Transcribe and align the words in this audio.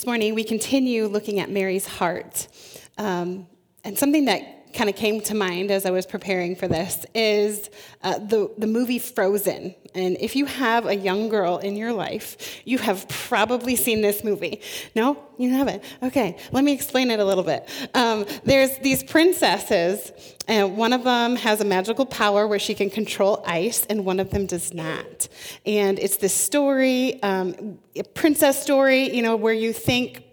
This 0.00 0.06
morning, 0.06 0.34
we 0.34 0.44
continue 0.44 1.08
looking 1.08 1.40
at 1.40 1.50
Mary's 1.50 1.86
heart. 1.86 2.48
Um, 2.96 3.46
and 3.84 3.98
something 3.98 4.24
that 4.24 4.59
kind 4.72 4.88
of 4.88 4.96
came 4.96 5.20
to 5.22 5.34
mind 5.34 5.70
as 5.70 5.86
I 5.86 5.90
was 5.90 6.06
preparing 6.06 6.56
for 6.56 6.68
this 6.68 7.04
is 7.14 7.70
uh, 8.02 8.18
the, 8.18 8.52
the 8.58 8.66
movie 8.66 8.98
Frozen. 8.98 9.74
And 9.94 10.16
if 10.20 10.36
you 10.36 10.46
have 10.46 10.86
a 10.86 10.94
young 10.94 11.28
girl 11.28 11.58
in 11.58 11.76
your 11.76 11.92
life, 11.92 12.60
you 12.64 12.78
have 12.78 13.08
probably 13.08 13.74
seen 13.76 14.02
this 14.02 14.22
movie. 14.22 14.62
No, 14.94 15.18
you 15.36 15.50
haven't. 15.50 15.82
Okay, 16.02 16.36
let 16.52 16.62
me 16.62 16.72
explain 16.72 17.10
it 17.10 17.18
a 17.18 17.24
little 17.24 17.42
bit. 17.42 17.68
Um, 17.94 18.24
there's 18.44 18.78
these 18.78 19.02
princesses, 19.02 20.12
and 20.46 20.76
one 20.76 20.92
of 20.92 21.02
them 21.02 21.36
has 21.36 21.60
a 21.60 21.64
magical 21.64 22.06
power 22.06 22.46
where 22.46 22.60
she 22.60 22.74
can 22.74 22.88
control 22.90 23.42
ice, 23.46 23.84
and 23.86 24.04
one 24.04 24.20
of 24.20 24.30
them 24.30 24.46
does 24.46 24.72
not. 24.72 25.28
And 25.66 25.98
it's 25.98 26.18
this 26.18 26.34
story, 26.34 27.20
um, 27.22 27.78
princess 28.14 28.62
story, 28.62 29.14
you 29.14 29.22
know, 29.22 29.34
where 29.34 29.54
you 29.54 29.72
think 29.72 30.24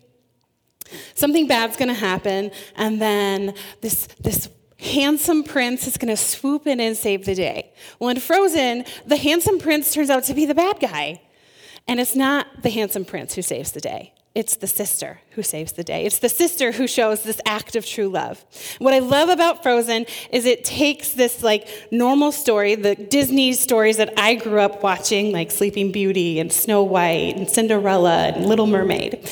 something 1.15 1.47
bad's 1.47 1.77
going 1.77 1.89
to 1.89 1.93
happen, 1.93 2.51
and 2.75 3.01
then 3.01 3.53
this 3.81 4.07
this 4.19 4.49
handsome 4.79 5.43
prince 5.43 5.87
is 5.87 5.97
going 5.97 6.15
to 6.15 6.17
swoop 6.17 6.67
in 6.67 6.79
and 6.79 6.95
save 6.95 7.25
the 7.25 7.35
day. 7.35 7.71
Well, 7.99 8.09
in 8.09 8.19
Frozen, 8.19 8.85
the 9.05 9.17
handsome 9.17 9.59
prince 9.59 9.93
turns 9.93 10.09
out 10.09 10.23
to 10.25 10.33
be 10.33 10.45
the 10.45 10.55
bad 10.55 10.79
guy. 10.79 11.21
And 11.87 11.99
it's 11.99 12.15
not 12.15 12.63
the 12.63 12.69
handsome 12.69 13.05
prince 13.05 13.33
who 13.35 13.41
saves 13.41 13.71
the 13.71 13.79
day. 13.79 14.13
It's 14.35 14.57
the 14.57 14.67
sister 14.67 15.21
who 15.31 15.41
saves 15.41 15.71
the 15.71 15.83
day. 15.83 16.05
It's 16.05 16.19
the 16.19 16.29
sister 16.29 16.71
who 16.71 16.85
shows 16.87 17.23
this 17.23 17.41
act 17.43 17.75
of 17.75 17.87
true 17.87 18.07
love. 18.07 18.45
What 18.77 18.93
I 18.93 18.99
love 18.99 19.29
about 19.29 19.63
Frozen 19.63 20.05
is 20.31 20.45
it 20.45 20.63
takes 20.63 21.13
this 21.13 21.41
like 21.41 21.67
normal 21.91 22.31
story, 22.31 22.75
the 22.75 22.93
Disney 22.93 23.53
stories 23.53 23.97
that 23.97 24.13
I 24.15 24.35
grew 24.35 24.59
up 24.59 24.83
watching, 24.83 25.31
like 25.31 25.49
Sleeping 25.49 25.91
Beauty 25.91 26.39
and 26.39 26.53
Snow 26.53 26.83
White 26.83 27.35
and 27.35 27.49
Cinderella 27.49 28.27
and 28.27 28.45
Little 28.45 28.67
Mermaid 28.67 29.27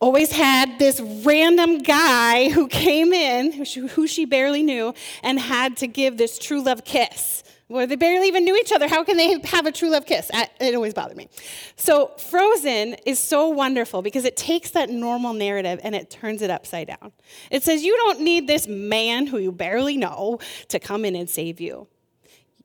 always 0.00 0.32
had 0.32 0.78
this 0.78 1.00
random 1.00 1.78
guy 1.78 2.50
who 2.50 2.68
came 2.68 3.12
in, 3.12 3.52
who 3.52 4.06
she, 4.06 4.24
barely 4.24 4.62
knew, 4.62 4.94
and 5.22 5.38
had 5.38 5.76
to 5.78 5.86
give 5.86 6.16
this 6.16 6.38
true 6.38 6.62
love 6.62 6.84
kiss. 6.84 7.42
Where 7.66 7.86
they 7.86 7.96
barely 7.96 8.28
even 8.28 8.44
knew 8.44 8.54
each 8.56 8.72
other. 8.72 8.86
How 8.88 9.04
can 9.04 9.16
they 9.16 9.40
have 9.44 9.64
a 9.64 9.72
true 9.72 9.88
love 9.88 10.04
kiss? 10.04 10.30
It 10.60 10.74
always 10.74 10.92
bothered 10.92 11.16
me. 11.16 11.28
So, 11.76 12.08
Frozen 12.18 12.94
is 13.06 13.18
so 13.18 13.48
wonderful 13.48 14.02
because 14.02 14.26
it 14.26 14.36
takes 14.36 14.72
that 14.72 14.90
normal 14.90 15.32
narrative 15.32 15.80
and 15.82 15.94
it 15.94 16.10
turns 16.10 16.42
it 16.42 16.50
upside 16.50 16.88
down. 16.88 17.12
It 17.50 17.62
says, 17.62 17.82
You 17.82 17.96
don't 17.96 18.20
need 18.20 18.46
this 18.46 18.68
man 18.68 19.26
who 19.26 19.38
you 19.38 19.50
barely 19.50 19.96
know 19.96 20.40
to 20.68 20.78
come 20.78 21.06
in 21.06 21.16
and 21.16 21.28
save 21.28 21.58
you. 21.58 21.88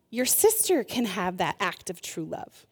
Your 0.09 0.25
sister 0.25 0.83
can 0.83 1.05
have 1.05 1.37
that 1.37 1.55
act 1.61 1.89
of 1.89 2.01
true 2.01 2.25
love. 2.25 2.65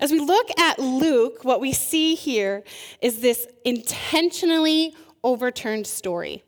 As 0.00 0.10
we 0.10 0.20
look 0.20 0.48
at 0.58 0.78
Luke, 0.78 1.44
what 1.44 1.60
we 1.60 1.72
see 1.72 2.14
here 2.14 2.64
is 3.00 3.20
this 3.20 3.46
intentionally 3.64 4.94
overturned 5.22 5.86
story. 5.86 6.42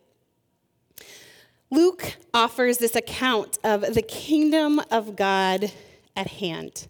Luke 1.71 2.15
offers 2.33 2.77
this 2.77 2.95
account 2.95 3.57
of 3.63 3.81
the 3.93 4.01
kingdom 4.01 4.79
of 4.91 5.15
God 5.15 5.71
at 6.15 6.27
hand, 6.27 6.87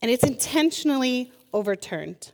and 0.00 0.10
it's 0.10 0.24
intentionally 0.24 1.32
overturned. 1.52 2.32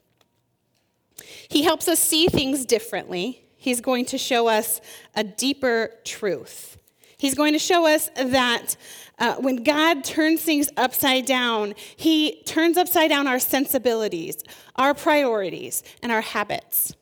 He 1.49 1.63
helps 1.63 1.89
us 1.89 1.99
see 1.99 2.27
things 2.27 2.65
differently. 2.65 3.45
He's 3.57 3.81
going 3.81 4.07
to 4.07 4.19
show 4.19 4.49
us 4.49 4.81
a 5.15 5.25
deeper 5.25 5.91
truth. 6.05 6.79
He's 7.21 7.35
going 7.35 7.53
to 7.53 7.59
show 7.59 7.87
us 7.87 8.09
that 8.17 8.77
uh, 9.19 9.35
when 9.35 9.63
God 9.63 10.05
turns 10.05 10.41
things 10.41 10.71
upside 10.79 11.27
down, 11.27 11.75
He 11.97 12.43
turns 12.47 12.79
upside 12.79 13.11
down 13.11 13.27
our 13.27 13.39
sensibilities, 13.39 14.43
our 14.77 14.95
priorities, 14.95 15.83
and 16.03 16.11
our 16.11 16.23
habits. 16.23 16.95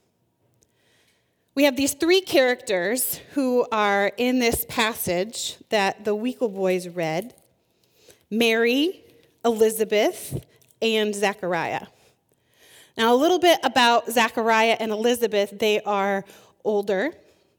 We 1.54 1.62
have 1.64 1.76
these 1.76 1.94
three 1.94 2.20
characters 2.20 3.20
who 3.34 3.64
are 3.70 4.10
in 4.16 4.40
this 4.40 4.66
passage 4.68 5.56
that 5.68 6.04
the 6.04 6.16
Weekle 6.16 6.48
boys 6.48 6.88
read 6.88 7.34
Mary, 8.28 9.04
Elizabeth, 9.44 10.44
and 10.82 11.14
Zechariah. 11.14 11.86
Now, 12.96 13.14
a 13.14 13.16
little 13.16 13.38
bit 13.38 13.60
about 13.62 14.10
Zechariah 14.10 14.76
and 14.80 14.90
Elizabeth. 14.90 15.56
They 15.56 15.80
are 15.82 16.24
older, 16.64 17.12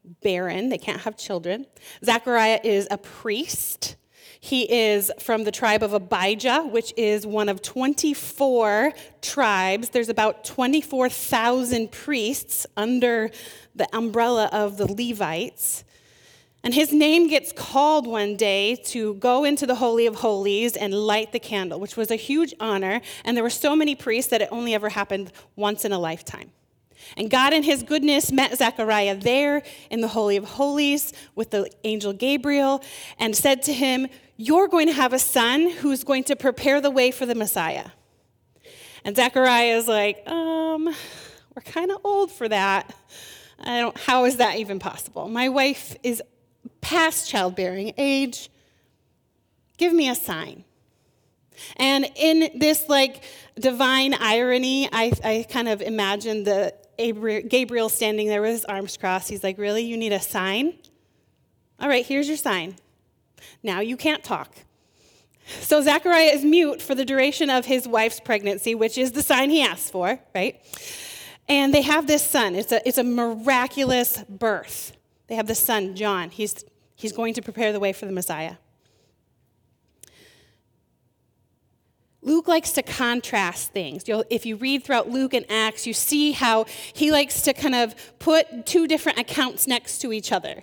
barren, 0.04 0.68
they 0.68 0.78
can't 0.78 1.00
have 1.00 1.16
children. 1.16 1.66
Zechariah 2.04 2.60
is 2.64 2.88
a 2.90 2.98
priest. 2.98 3.96
He 4.42 4.72
is 4.72 5.12
from 5.18 5.44
the 5.44 5.50
tribe 5.50 5.82
of 5.82 5.92
Abijah, 5.92 6.62
which 6.62 6.94
is 6.96 7.26
one 7.26 7.50
of 7.50 7.60
24 7.60 8.92
tribes. 9.20 9.90
There's 9.90 10.08
about 10.08 10.44
24,000 10.44 11.92
priests 11.92 12.66
under 12.74 13.30
the 13.74 13.86
umbrella 13.94 14.48
of 14.50 14.78
the 14.78 14.86
Levites. 14.90 15.84
And 16.62 16.74
his 16.74 16.92
name 16.92 17.28
gets 17.28 17.52
called 17.52 18.06
one 18.06 18.36
day 18.36 18.76
to 18.86 19.14
go 19.14 19.44
into 19.44 19.66
the 19.66 19.74
Holy 19.74 20.06
of 20.06 20.16
Holies 20.16 20.76
and 20.76 20.92
light 20.92 21.32
the 21.32 21.38
candle, 21.38 21.78
which 21.80 21.96
was 21.96 22.10
a 22.10 22.16
huge 22.16 22.54
honor. 22.60 23.00
And 23.24 23.36
there 23.36 23.44
were 23.44 23.50
so 23.50 23.76
many 23.76 23.94
priests 23.94 24.30
that 24.30 24.42
it 24.42 24.48
only 24.50 24.74
ever 24.74 24.90
happened 24.90 25.32
once 25.56 25.84
in 25.84 25.92
a 25.92 25.98
lifetime. 25.98 26.50
And 27.16 27.30
God, 27.30 27.52
in 27.52 27.62
his 27.62 27.82
goodness, 27.82 28.32
met 28.32 28.56
Zechariah 28.56 29.16
there 29.16 29.62
in 29.90 30.00
the 30.00 30.08
Holy 30.08 30.36
of 30.36 30.44
Holies 30.44 31.12
with 31.34 31.50
the 31.50 31.70
angel 31.84 32.12
Gabriel 32.12 32.82
and 33.18 33.34
said 33.34 33.62
to 33.64 33.72
him, 33.72 34.06
You're 34.36 34.68
going 34.68 34.86
to 34.86 34.92
have 34.92 35.12
a 35.12 35.18
son 35.18 35.70
who's 35.70 36.04
going 36.04 36.24
to 36.24 36.36
prepare 36.36 36.80
the 36.80 36.90
way 36.90 37.10
for 37.10 37.26
the 37.26 37.34
Messiah. 37.34 37.90
And 39.04 39.16
Zechariah 39.16 39.76
is 39.76 39.88
like, 39.88 40.28
Um, 40.28 40.84
we're 41.54 41.62
kind 41.64 41.90
of 41.90 41.98
old 42.04 42.30
for 42.30 42.48
that. 42.48 42.94
I 43.58 43.80
don't, 43.80 43.96
how 43.98 44.24
is 44.24 44.38
that 44.38 44.56
even 44.56 44.78
possible? 44.78 45.28
My 45.28 45.48
wife 45.48 45.96
is 46.02 46.22
past 46.80 47.28
childbearing 47.28 47.92
age. 47.98 48.50
Give 49.76 49.92
me 49.92 50.08
a 50.08 50.14
sign. 50.14 50.64
And 51.76 52.06
in 52.16 52.58
this 52.58 52.88
like 52.88 53.22
divine 53.58 54.14
irony, 54.14 54.88
I, 54.92 55.12
I 55.22 55.46
kind 55.48 55.68
of 55.68 55.82
imagine 55.82 56.44
the 56.44 56.74
Gabriel 57.00 57.88
standing 57.88 58.28
there 58.28 58.42
with 58.42 58.52
his 58.52 58.64
arms 58.64 58.96
crossed. 58.96 59.28
He's 59.28 59.42
like, 59.42 59.58
Really? 59.58 59.82
You 59.82 59.96
need 59.96 60.12
a 60.12 60.20
sign? 60.20 60.74
All 61.80 61.88
right, 61.88 62.04
here's 62.04 62.28
your 62.28 62.36
sign. 62.36 62.76
Now 63.62 63.80
you 63.80 63.96
can't 63.96 64.22
talk. 64.22 64.54
So 65.60 65.82
Zechariah 65.82 66.30
is 66.32 66.44
mute 66.44 66.80
for 66.80 66.94
the 66.94 67.04
duration 67.04 67.50
of 67.50 67.66
his 67.66 67.88
wife's 67.88 68.20
pregnancy, 68.20 68.74
which 68.74 68.96
is 68.96 69.12
the 69.12 69.22
sign 69.22 69.50
he 69.50 69.62
asked 69.62 69.90
for, 69.90 70.20
right? 70.34 70.60
And 71.48 71.74
they 71.74 71.82
have 71.82 72.06
this 72.06 72.22
son. 72.22 72.54
It's 72.54 72.70
a, 72.70 72.86
it's 72.86 72.98
a 72.98 73.04
miraculous 73.04 74.22
birth. 74.28 74.96
They 75.26 75.34
have 75.34 75.46
this 75.46 75.58
son, 75.58 75.96
John. 75.96 76.30
He's, 76.30 76.64
he's 76.94 77.12
going 77.12 77.34
to 77.34 77.42
prepare 77.42 77.72
the 77.72 77.80
way 77.80 77.92
for 77.92 78.06
the 78.06 78.12
Messiah. 78.12 78.56
Luke 82.22 82.48
likes 82.48 82.72
to 82.72 82.82
contrast 82.82 83.72
things. 83.72 84.06
You'll, 84.06 84.24
if 84.28 84.44
you 84.44 84.56
read 84.56 84.84
throughout 84.84 85.08
Luke 85.08 85.32
and 85.32 85.46
Acts, 85.50 85.86
you 85.86 85.94
see 85.94 86.32
how 86.32 86.66
he 86.92 87.10
likes 87.10 87.42
to 87.42 87.54
kind 87.54 87.74
of 87.74 87.94
put 88.18 88.66
two 88.66 88.86
different 88.86 89.18
accounts 89.18 89.66
next 89.66 89.98
to 90.00 90.12
each 90.12 90.30
other. 90.30 90.62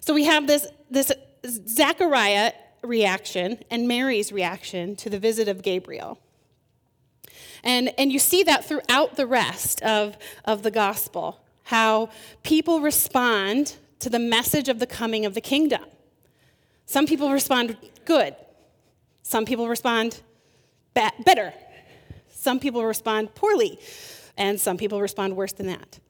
So 0.00 0.12
we 0.12 0.24
have 0.24 0.48
this, 0.48 0.66
this 0.90 1.12
Zechariah 1.46 2.52
reaction 2.82 3.62
and 3.70 3.86
Mary's 3.86 4.32
reaction 4.32 4.96
to 4.96 5.08
the 5.08 5.18
visit 5.18 5.46
of 5.46 5.62
Gabriel. 5.62 6.18
And, 7.62 7.94
and 7.96 8.12
you 8.12 8.18
see 8.18 8.42
that 8.42 8.64
throughout 8.64 9.14
the 9.14 9.26
rest 9.26 9.82
of, 9.82 10.16
of 10.44 10.64
the 10.64 10.70
gospel, 10.72 11.40
how 11.64 12.10
people 12.42 12.80
respond 12.80 13.76
to 14.00 14.10
the 14.10 14.18
message 14.18 14.68
of 14.68 14.80
the 14.80 14.86
coming 14.86 15.24
of 15.24 15.34
the 15.34 15.40
kingdom. 15.40 15.84
Some 16.86 17.06
people 17.06 17.30
respond 17.30 17.76
good, 18.04 18.34
some 19.22 19.44
people 19.44 19.68
respond 19.68 20.20
better. 20.94 21.52
Some 22.28 22.58
people 22.58 22.84
respond 22.84 23.34
poorly, 23.34 23.78
and 24.36 24.60
some 24.60 24.76
people 24.76 25.00
respond 25.00 25.36
worse 25.36 25.52
than 25.52 25.66
that. 25.66 26.00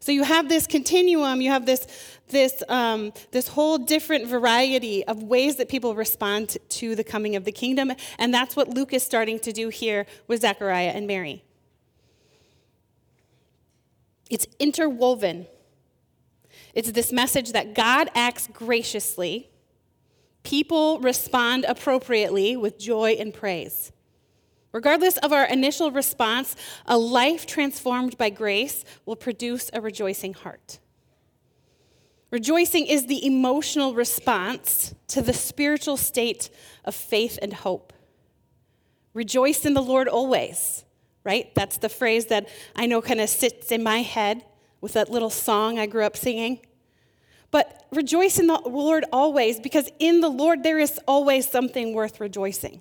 So 0.00 0.10
you 0.10 0.24
have 0.24 0.48
this 0.48 0.66
continuum, 0.66 1.40
you 1.40 1.50
have 1.50 1.64
this, 1.64 1.86
this, 2.28 2.62
um, 2.68 3.12
this 3.30 3.48
whole 3.48 3.78
different 3.78 4.26
variety 4.26 5.06
of 5.06 5.22
ways 5.22 5.56
that 5.56 5.68
people 5.68 5.94
respond 5.94 6.58
to 6.70 6.94
the 6.96 7.04
coming 7.04 7.36
of 7.36 7.44
the 7.44 7.52
kingdom, 7.52 7.92
and 8.18 8.34
that's 8.34 8.56
what 8.56 8.68
Luke 8.68 8.92
is 8.92 9.02
starting 9.02 9.38
to 9.40 9.52
do 9.52 9.68
here 9.68 10.06
with 10.26 10.40
Zechariah 10.40 10.92
and 10.94 11.06
Mary. 11.06 11.44
It's 14.28 14.46
interwoven. 14.58 15.46
It's 16.74 16.90
this 16.90 17.12
message 17.12 17.52
that 17.52 17.74
God 17.74 18.10
acts 18.14 18.48
graciously 18.52 19.51
people 20.42 21.00
respond 21.00 21.64
appropriately 21.66 22.56
with 22.56 22.78
joy 22.78 23.12
and 23.12 23.32
praise. 23.32 23.92
Regardless 24.72 25.18
of 25.18 25.32
our 25.32 25.44
initial 25.44 25.90
response, 25.90 26.56
a 26.86 26.96
life 26.96 27.46
transformed 27.46 28.16
by 28.16 28.30
grace 28.30 28.84
will 29.04 29.16
produce 29.16 29.70
a 29.72 29.80
rejoicing 29.80 30.32
heart. 30.32 30.78
Rejoicing 32.30 32.86
is 32.86 33.06
the 33.06 33.26
emotional 33.26 33.92
response 33.94 34.94
to 35.08 35.20
the 35.20 35.34
spiritual 35.34 35.98
state 35.98 36.48
of 36.84 36.94
faith 36.94 37.38
and 37.42 37.52
hope. 37.52 37.92
Rejoice 39.12 39.66
in 39.66 39.74
the 39.74 39.82
Lord 39.82 40.08
always. 40.08 40.84
right? 41.24 41.54
That's 41.54 41.78
the 41.78 41.88
phrase 41.88 42.26
that 42.26 42.48
I 42.74 42.86
know 42.86 43.00
kind 43.00 43.20
of 43.20 43.28
sits 43.28 43.70
in 43.70 43.82
my 43.82 44.02
head 44.02 44.44
with 44.80 44.94
that 44.94 45.10
little 45.10 45.30
song 45.30 45.78
I 45.78 45.86
grew 45.86 46.04
up 46.04 46.16
singing. 46.16 46.60
But 47.52 47.86
rejoice 47.92 48.40
in 48.40 48.48
the 48.48 48.58
Lord 48.58 49.04
always, 49.12 49.60
because 49.60 49.88
in 50.00 50.20
the 50.20 50.28
Lord 50.28 50.64
there 50.64 50.80
is 50.80 50.98
always 51.06 51.48
something 51.48 51.94
worth 51.94 52.18
rejoicing. 52.18 52.80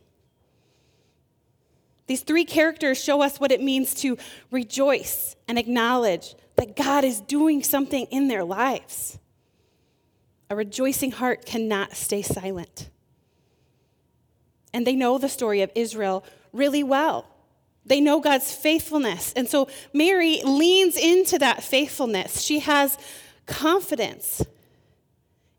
These 2.08 2.22
three 2.22 2.46
characters 2.46 3.02
show 3.02 3.22
us 3.22 3.40
what 3.40 3.52
it 3.52 3.62
means 3.62 3.94
to 3.96 4.18
rejoice 4.50 5.36
and 5.48 5.60
acknowledge 5.60 6.36
that 6.56 6.76
God 6.76 7.04
is 7.04 7.20
doing 7.20 7.64
something 7.64 8.06
in 8.06 8.28
their 8.28 8.44
lives. 8.44 9.20
A 10.50 10.56
rejoicing 10.56 11.12
heart 11.12 11.46
cannot 11.46 11.96
stay 11.96 12.22
silent. 12.22 12.90
And 14.74 14.88
they 14.88 14.96
know 14.96 15.18
the 15.18 15.30
story 15.30 15.62
of 15.62 15.72
Israel 15.76 16.24
really 16.54 16.84
well. 16.84 17.28
They 17.86 18.00
know 18.00 18.20
God's 18.20 18.54
faithfulness. 18.54 19.34
And 19.34 19.48
so 19.50 19.68
Mary 19.94 20.42
leans 20.44 20.98
into 20.98 21.40
that 21.40 21.64
faithfulness. 21.64 22.42
She 22.42 22.60
has 22.60 22.98
confidence 23.46 24.46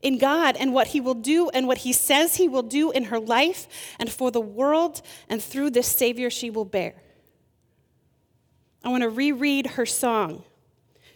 in 0.02 0.18
God 0.18 0.56
and 0.58 0.74
what 0.74 0.88
He 0.88 1.00
will 1.00 1.14
do 1.14 1.48
and 1.50 1.66
what 1.66 1.78
He 1.78 1.92
says 1.92 2.36
He 2.36 2.48
will 2.48 2.62
do 2.62 2.90
in 2.90 3.04
her 3.04 3.18
life 3.18 3.66
and 3.98 4.10
for 4.10 4.30
the 4.30 4.40
world 4.40 5.00
and 5.28 5.42
through 5.42 5.70
this 5.70 5.88
Savior 5.88 6.28
she 6.28 6.50
will 6.50 6.64
bear. 6.64 6.94
I 8.84 8.88
want 8.88 9.02
to 9.02 9.08
reread 9.08 9.68
her 9.68 9.86
song. 9.86 10.44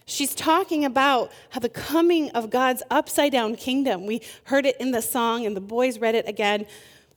She's 0.05 0.33
talking 0.33 0.85
about 0.85 1.33
how 1.49 1.59
the 1.59 1.67
coming 1.67 2.31
of 2.31 2.49
God's 2.49 2.81
upside 2.89 3.33
down 3.33 3.55
kingdom. 3.55 4.05
We 4.05 4.21
heard 4.45 4.65
it 4.65 4.77
in 4.79 4.91
the 4.91 5.01
song, 5.01 5.45
and 5.45 5.53
the 5.53 5.61
boys 5.61 5.99
read 5.99 6.15
it 6.15 6.29
again. 6.29 6.65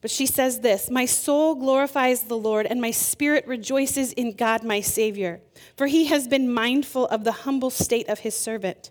But 0.00 0.10
she 0.10 0.26
says 0.26 0.60
this 0.60 0.90
My 0.90 1.06
soul 1.06 1.54
glorifies 1.54 2.22
the 2.22 2.36
Lord, 2.36 2.66
and 2.66 2.80
my 2.80 2.90
spirit 2.90 3.46
rejoices 3.46 4.12
in 4.14 4.32
God 4.32 4.64
my 4.64 4.80
Savior, 4.80 5.40
for 5.76 5.86
he 5.86 6.06
has 6.06 6.26
been 6.26 6.52
mindful 6.52 7.06
of 7.06 7.22
the 7.22 7.32
humble 7.32 7.70
state 7.70 8.08
of 8.08 8.20
his 8.20 8.34
servant. 8.34 8.90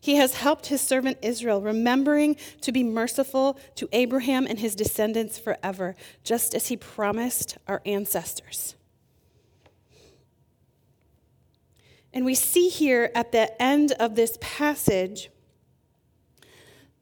He 0.00 0.14
has 0.16 0.34
helped 0.34 0.66
his 0.66 0.80
servant 0.80 1.18
Israel, 1.20 1.60
remembering 1.60 2.36
to 2.62 2.72
be 2.72 2.82
merciful 2.82 3.58
to 3.76 3.88
Abraham 3.92 4.46
and 4.46 4.58
his 4.58 4.74
descendants 4.74 5.38
forever, 5.38 5.94
just 6.24 6.54
as 6.54 6.68
he 6.68 6.76
promised 6.76 7.58
our 7.68 7.82
ancestors. 7.84 8.76
And 12.14 12.24
we 12.24 12.34
see 12.34 12.70
here 12.70 13.12
at 13.14 13.30
the 13.30 13.62
end 13.62 13.92
of 13.92 14.16
this 14.16 14.38
passage 14.40 15.30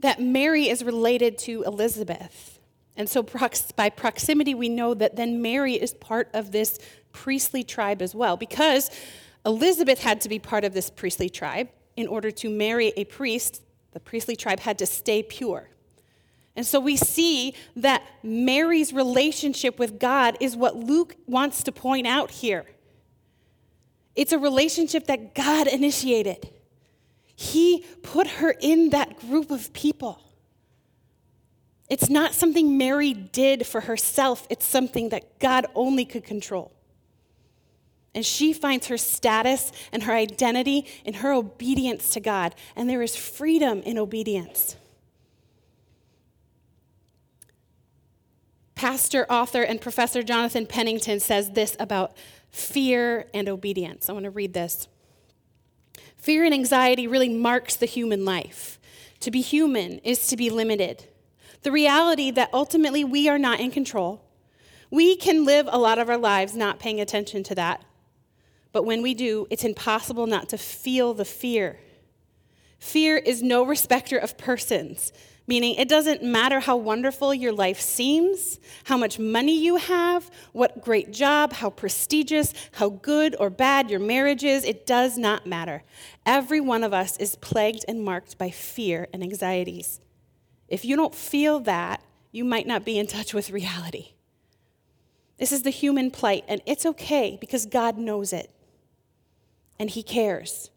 that 0.01 0.21
Mary 0.21 0.69
is 0.69 0.85
related 0.85 1.39
to 1.39 1.63
Elizabeth. 1.63 2.59
And 2.97 3.09
so, 3.09 3.25
by 3.77 3.91
proximity, 3.91 4.55
we 4.55 4.69
know 4.69 4.93
that 4.95 5.15
then 5.15 5.41
Mary 5.41 5.75
is 5.75 5.95
part 5.95 6.29
of 6.35 6.51
this 6.51 6.81
priestly 7.13 7.63
tribe 7.63 8.03
as 8.03 8.13
well, 8.13 8.37
because 8.37 8.91
Elizabeth 9.47 10.01
had 10.01 10.21
to 10.23 10.29
be 10.29 10.41
part 10.41 10.65
of 10.65 10.75
this 10.75 10.91
priestly 10.91 11.31
tribe 11.31 11.69
in 11.99 12.07
order 12.07 12.31
to 12.31 12.49
marry 12.49 12.93
a 12.97 13.05
priest. 13.05 13.61
The 13.91 13.99
priestly 13.99 14.37
tribe 14.37 14.61
had 14.61 14.79
to 14.79 14.87
stay 14.87 15.21
pure. 15.21 15.69
And 16.55 16.65
so 16.65 16.79
we 16.79 16.97
see 16.97 17.55
that 17.75 18.05
Mary's 18.23 18.93
relationship 18.93 19.81
with 19.81 19.99
God 19.99 20.37
is 20.41 20.57
what 20.57 20.77
Luke 20.77 21.17
wants 21.27 21.65
to 21.65 21.73
point 21.73 22.07
out 22.07 22.31
here. 22.31 22.65
It's 24.15 24.33
a 24.33 24.39
relationship 24.39 25.09
that 25.09 25.35
God 25.35 25.67
initiated. 25.67 26.49
He 27.35 27.85
put 28.03 28.29
her 28.29 28.55
in 28.61 28.91
that 28.91 29.19
group 29.19 29.51
of 29.51 29.73
people. 29.73 30.23
It's 31.89 32.09
not 32.09 32.33
something 32.33 32.79
Mary 32.79 33.13
did 33.13 33.67
for 33.67 33.81
herself, 33.81 34.47
it's 34.51 34.67
something 34.67 35.09
that 35.09 35.41
God 35.41 35.67
only 35.75 36.05
could 36.05 36.23
control. 36.23 36.78
And 38.19 38.27
she 38.27 38.53
finds 38.53 38.89
her 38.89 38.99
status 38.99 39.71
and 39.93 40.03
her 40.03 40.13
identity 40.13 40.85
in 41.05 41.15
her 41.15 41.33
obedience 41.33 42.11
to 42.11 42.19
God. 42.19 42.57
And 42.75 42.91
there 42.91 43.01
is 43.01 43.15
freedom 43.15 43.81
in 43.83 43.97
obedience. 43.97 44.75
Pastor, 48.75 49.25
author, 49.31 49.63
and 49.63 49.81
professor 49.81 50.25
Jonathan 50.25 50.67
Pennington 50.67 51.21
says 51.21 51.53
this 51.53 51.77
about 51.79 52.17
fear 52.51 53.29
and 53.33 53.49
obedience. 53.49 54.11
I 54.11 54.15
want 54.15 54.25
to 54.25 54.31
read 54.31 54.53
this. 54.53 54.89
Fear 56.17 56.43
and 56.43 56.53
anxiety 56.53 57.07
really 57.07 57.29
marks 57.29 57.77
the 57.77 57.87
human 57.87 58.25
life. 58.25 58.81
To 59.21 59.31
be 59.31 59.43
human 59.43 59.99
is 59.99 60.27
to 60.27 60.37
be 60.37 60.51
limited 60.51 61.05
the 61.63 61.71
reality 61.71 62.33
that 62.33 62.51
ultimately 62.53 63.05
we 63.05 63.29
are 63.29 63.39
not 63.39 63.61
in 63.61 63.71
control. 63.71 64.25
We 64.91 65.15
can 65.15 65.45
live 65.45 65.69
a 65.71 65.79
lot 65.79 66.01
of 66.01 66.09
our 66.09 66.19
lives 66.19 66.57
not 66.57 66.81
paying 66.81 67.01
attention 67.01 67.45
to 67.45 67.55
that. 67.55 67.85
But 68.79 68.87
when 68.87 69.03
we 69.03 69.13
do, 69.13 69.49
it's 69.51 69.65
impossible 69.65 70.29
not 70.29 70.51
to 70.51 70.57
feel 70.57 71.13
the 71.13 71.25
fear. 71.25 71.81
Fear 72.79 73.17
is 73.17 73.43
no 73.43 73.65
respecter 73.65 74.17
of 74.17 74.39
persons, 74.39 75.13
meaning 75.49 75.75
it 75.75 75.89
doesn't 75.89 76.23
matter 76.23 76.61
how 76.61 76.77
wonderful 76.77 77.35
your 77.35 77.51
life 77.51 77.81
seems, 77.81 78.61
how 78.85 78.97
much 78.97 79.19
money 79.19 79.59
you 79.59 79.79
have, 79.79 80.31
what 80.53 80.81
great 80.81 81.11
job, 81.11 81.55
how 81.55 81.71
prestigious, 81.71 82.55
how 82.75 82.91
good 82.91 83.35
or 83.41 83.51
bad 83.51 83.91
your 83.91 83.99
marriage 83.99 84.45
is, 84.45 84.63
it 84.63 84.87
does 84.87 85.19
not 85.19 85.45
matter. 85.45 85.83
Every 86.25 86.61
one 86.61 86.85
of 86.85 86.95
us 86.95 87.17
is 87.17 87.35
plagued 87.35 87.85
and 87.89 88.05
marked 88.05 88.39
by 88.39 88.51
fear 88.51 89.09
and 89.13 89.25
anxieties. 89.25 89.99
If 90.69 90.85
you 90.85 90.95
don't 90.95 91.17
feel 91.17 91.59
that, 91.59 92.01
you 92.31 92.45
might 92.45 92.69
not 92.69 92.85
be 92.85 92.97
in 92.97 93.09
touch 93.09 93.35
with 93.35 93.51
reality. 93.51 94.11
This 95.37 95.51
is 95.51 95.63
the 95.63 95.71
human 95.71 96.13
plight, 96.13 96.45
and 96.47 96.63
it's 96.65 96.87
okay 96.87 97.37
because 97.41 97.67
God 97.67 97.99
knows 97.99 98.33
it 98.33 98.53
and 99.79 99.91
He 99.91 100.03
cares. 100.03 100.71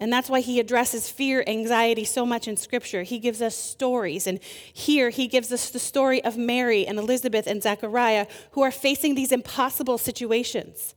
And 0.00 0.12
that's 0.12 0.28
why 0.28 0.40
He 0.40 0.58
addresses 0.58 1.08
fear, 1.08 1.44
anxiety 1.46 2.04
so 2.04 2.26
much 2.26 2.48
in 2.48 2.56
Scripture. 2.56 3.04
He 3.04 3.18
gives 3.18 3.40
us 3.40 3.56
stories, 3.56 4.26
and 4.26 4.40
here 4.72 5.10
He 5.10 5.28
gives 5.28 5.52
us 5.52 5.70
the 5.70 5.78
story 5.78 6.22
of 6.24 6.36
Mary 6.36 6.86
and 6.86 6.98
Elizabeth 6.98 7.46
and 7.46 7.62
Zechariah 7.62 8.26
who 8.52 8.62
are 8.62 8.72
facing 8.72 9.14
these 9.14 9.32
impossible 9.32 9.98
situations. 9.98 10.94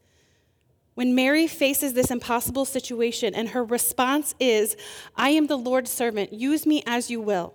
When 0.96 1.14
Mary 1.14 1.46
faces 1.46 1.94
this 1.94 2.10
impossible 2.10 2.66
situation 2.66 3.36
and 3.36 3.50
her 3.50 3.64
response 3.64 4.34
is, 4.40 4.78
I 5.16 5.32
am 5.32 5.48
the 5.48 5.58
Lord's 5.58 5.92
servant, 5.92 6.32
use 6.32 6.66
me 6.66 6.84
as 6.88 7.12
you 7.12 7.20
will. 7.20 7.54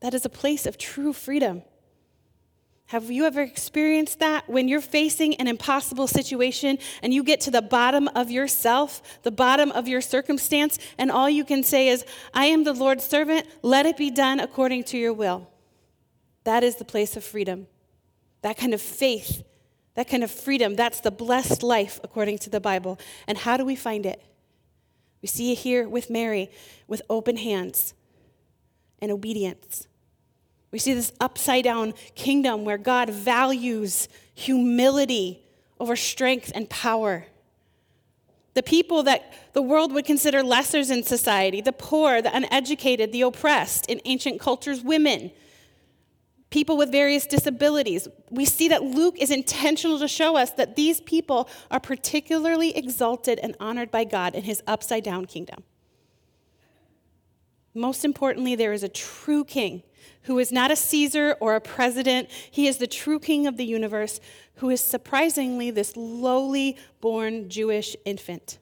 That 0.00 0.14
is 0.14 0.24
a 0.24 0.30
place 0.30 0.66
of 0.66 0.78
true 0.78 1.12
freedom. 1.12 1.62
Have 2.90 3.08
you 3.08 3.24
ever 3.24 3.40
experienced 3.40 4.18
that 4.18 4.50
when 4.50 4.66
you're 4.66 4.80
facing 4.80 5.36
an 5.36 5.46
impossible 5.46 6.08
situation 6.08 6.76
and 7.04 7.14
you 7.14 7.22
get 7.22 7.40
to 7.42 7.52
the 7.52 7.62
bottom 7.62 8.08
of 8.16 8.32
yourself, 8.32 9.20
the 9.22 9.30
bottom 9.30 9.70
of 9.70 9.86
your 9.86 10.00
circumstance, 10.00 10.76
and 10.98 11.08
all 11.08 11.30
you 11.30 11.44
can 11.44 11.62
say 11.62 11.86
is, 11.86 12.04
I 12.34 12.46
am 12.46 12.64
the 12.64 12.72
Lord's 12.72 13.04
servant, 13.04 13.46
let 13.62 13.86
it 13.86 13.96
be 13.96 14.10
done 14.10 14.40
according 14.40 14.82
to 14.84 14.98
your 14.98 15.12
will? 15.12 15.48
That 16.42 16.64
is 16.64 16.76
the 16.76 16.84
place 16.84 17.16
of 17.16 17.22
freedom. 17.22 17.68
That 18.42 18.56
kind 18.56 18.74
of 18.74 18.82
faith, 18.82 19.44
that 19.94 20.08
kind 20.08 20.24
of 20.24 20.30
freedom, 20.32 20.74
that's 20.74 20.98
the 20.98 21.12
blessed 21.12 21.62
life 21.62 22.00
according 22.02 22.38
to 22.38 22.50
the 22.50 22.60
Bible. 22.60 22.98
And 23.28 23.38
how 23.38 23.56
do 23.56 23.64
we 23.64 23.76
find 23.76 24.04
it? 24.04 24.20
We 25.22 25.28
see 25.28 25.52
it 25.52 25.58
here 25.58 25.88
with 25.88 26.10
Mary 26.10 26.50
with 26.88 27.02
open 27.08 27.36
hands 27.36 27.94
and 29.00 29.12
obedience. 29.12 29.86
We 30.72 30.78
see 30.78 30.94
this 30.94 31.12
upside 31.20 31.64
down 31.64 31.94
kingdom 32.14 32.64
where 32.64 32.78
God 32.78 33.10
values 33.10 34.08
humility 34.34 35.42
over 35.78 35.96
strength 35.96 36.52
and 36.54 36.68
power. 36.70 37.26
The 38.54 38.62
people 38.62 39.02
that 39.04 39.32
the 39.52 39.62
world 39.62 39.92
would 39.92 40.04
consider 40.04 40.42
lessers 40.42 40.90
in 40.90 41.02
society, 41.02 41.60
the 41.60 41.72
poor, 41.72 42.20
the 42.22 42.34
uneducated, 42.34 43.12
the 43.12 43.22
oppressed, 43.22 43.86
in 43.86 44.00
ancient 44.04 44.40
cultures, 44.40 44.82
women, 44.82 45.30
people 46.50 46.76
with 46.76 46.90
various 46.90 47.26
disabilities. 47.26 48.08
We 48.28 48.44
see 48.44 48.68
that 48.68 48.82
Luke 48.82 49.16
is 49.18 49.30
intentional 49.30 49.98
to 50.00 50.08
show 50.08 50.36
us 50.36 50.50
that 50.52 50.76
these 50.76 51.00
people 51.00 51.48
are 51.70 51.80
particularly 51.80 52.76
exalted 52.76 53.38
and 53.40 53.56
honored 53.60 53.90
by 53.90 54.04
God 54.04 54.34
in 54.34 54.42
his 54.42 54.62
upside 54.66 55.04
down 55.04 55.26
kingdom. 55.26 55.62
Most 57.72 58.04
importantly, 58.04 58.56
there 58.56 58.72
is 58.72 58.82
a 58.82 58.88
true 58.88 59.44
king 59.44 59.84
who 60.22 60.38
is 60.38 60.52
not 60.52 60.70
a 60.70 60.76
Caesar 60.76 61.36
or 61.40 61.54
a 61.54 61.60
president. 61.60 62.28
He 62.50 62.66
is 62.66 62.78
the 62.78 62.86
true 62.86 63.18
king 63.18 63.46
of 63.46 63.56
the 63.56 63.64
universe, 63.64 64.20
who 64.56 64.70
is 64.70 64.80
surprisingly 64.80 65.70
this 65.70 65.96
lowly 65.96 66.76
born 67.00 67.48
Jewish 67.48 67.96
infant. 68.04 68.58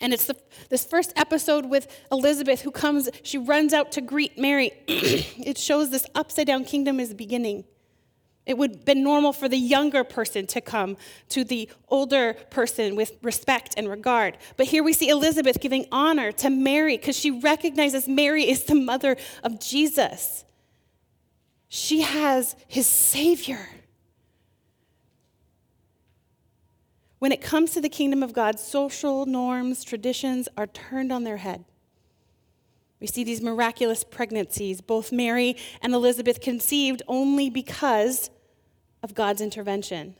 And 0.00 0.12
it's 0.12 0.26
the, 0.26 0.36
this 0.68 0.84
first 0.84 1.12
episode 1.16 1.66
with 1.66 1.86
Elizabeth 2.12 2.62
who 2.62 2.70
comes, 2.70 3.08
she 3.22 3.38
runs 3.38 3.72
out 3.72 3.92
to 3.92 4.00
greet 4.00 4.38
Mary. 4.38 4.72
it 4.86 5.56
shows 5.56 5.90
this 5.90 6.06
upside 6.14 6.46
down 6.46 6.64
kingdom 6.64 7.00
is 7.00 7.14
beginning. 7.14 7.64
It 8.46 8.58
would 8.58 8.70
have 8.72 8.84
been 8.84 9.02
normal 9.02 9.32
for 9.32 9.48
the 9.48 9.56
younger 9.56 10.04
person 10.04 10.46
to 10.48 10.60
come 10.60 10.96
to 11.30 11.44
the 11.44 11.68
older 11.88 12.34
person 12.50 12.94
with 12.94 13.12
respect 13.22 13.74
and 13.76 13.88
regard. 13.88 14.36
But 14.56 14.66
here 14.66 14.82
we 14.82 14.92
see 14.92 15.08
Elizabeth 15.08 15.60
giving 15.60 15.86
honor 15.90 16.30
to 16.32 16.50
Mary 16.50 16.98
because 16.98 17.16
she 17.16 17.30
recognizes 17.30 18.06
Mary 18.06 18.48
is 18.48 18.64
the 18.64 18.74
mother 18.74 19.16
of 19.42 19.60
Jesus. 19.60 20.44
She 21.68 22.02
has 22.02 22.54
his 22.68 22.86
Savior. 22.86 23.68
When 27.18 27.32
it 27.32 27.40
comes 27.40 27.70
to 27.72 27.80
the 27.80 27.88
kingdom 27.88 28.22
of 28.22 28.34
God, 28.34 28.60
social 28.60 29.24
norms, 29.24 29.82
traditions 29.82 30.46
are 30.58 30.66
turned 30.66 31.10
on 31.10 31.24
their 31.24 31.38
head. 31.38 31.64
We 33.04 33.08
see 33.08 33.22
these 33.22 33.42
miraculous 33.42 34.02
pregnancies. 34.02 34.80
Both 34.80 35.12
Mary 35.12 35.58
and 35.82 35.92
Elizabeth 35.92 36.40
conceived 36.40 37.02
only 37.06 37.50
because 37.50 38.30
of 39.02 39.12
God's 39.12 39.42
intervention. 39.42 40.14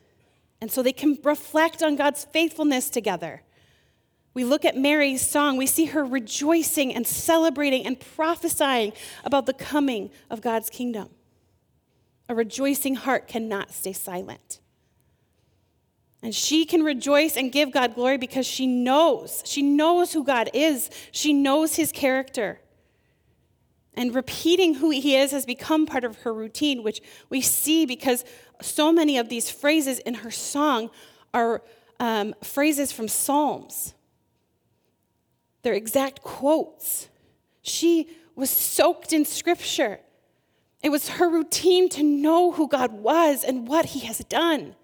And 0.60 0.70
so 0.70 0.82
they 0.82 0.92
can 0.92 1.16
reflect 1.24 1.82
on 1.82 1.96
God's 1.96 2.26
faithfulness 2.26 2.90
together. 2.90 3.40
We 4.34 4.44
look 4.44 4.66
at 4.66 4.76
Mary's 4.76 5.26
song, 5.26 5.56
we 5.56 5.64
see 5.64 5.86
her 5.86 6.04
rejoicing 6.04 6.94
and 6.94 7.06
celebrating 7.06 7.86
and 7.86 7.98
prophesying 7.98 8.92
about 9.24 9.46
the 9.46 9.54
coming 9.54 10.10
of 10.28 10.42
God's 10.42 10.68
kingdom. 10.68 11.08
A 12.28 12.34
rejoicing 12.34 12.96
heart 12.96 13.26
cannot 13.28 13.72
stay 13.72 13.94
silent. 13.94 14.60
And 16.22 16.34
she 16.34 16.66
can 16.66 16.82
rejoice 16.82 17.34
and 17.38 17.50
give 17.50 17.70
God 17.70 17.94
glory 17.94 18.18
because 18.18 18.46
she 18.46 18.66
knows. 18.66 19.42
She 19.46 19.62
knows 19.62 20.12
who 20.12 20.22
God 20.22 20.50
is, 20.52 20.90
she 21.12 21.32
knows 21.32 21.76
his 21.76 21.90
character. 21.90 22.60
And 23.96 24.14
repeating 24.14 24.74
who 24.74 24.90
he 24.90 25.16
is 25.16 25.30
has 25.30 25.46
become 25.46 25.86
part 25.86 26.04
of 26.04 26.16
her 26.22 26.34
routine, 26.34 26.82
which 26.82 27.00
we 27.30 27.40
see 27.40 27.86
because 27.86 28.24
so 28.60 28.92
many 28.92 29.18
of 29.18 29.28
these 29.28 29.50
phrases 29.50 29.98
in 30.00 30.14
her 30.14 30.30
song 30.30 30.90
are 31.32 31.62
um, 32.00 32.34
phrases 32.42 32.92
from 32.92 33.08
Psalms. 33.08 33.94
They're 35.62 35.74
exact 35.74 36.22
quotes. 36.22 37.08
She 37.62 38.08
was 38.34 38.50
soaked 38.50 39.12
in 39.12 39.24
scripture. 39.24 40.00
It 40.82 40.90
was 40.90 41.08
her 41.10 41.28
routine 41.28 41.88
to 41.90 42.02
know 42.02 42.52
who 42.52 42.68
God 42.68 42.92
was 42.92 43.42
and 43.42 43.66
what 43.66 43.86
he 43.86 44.00
has 44.00 44.18
done. 44.18 44.76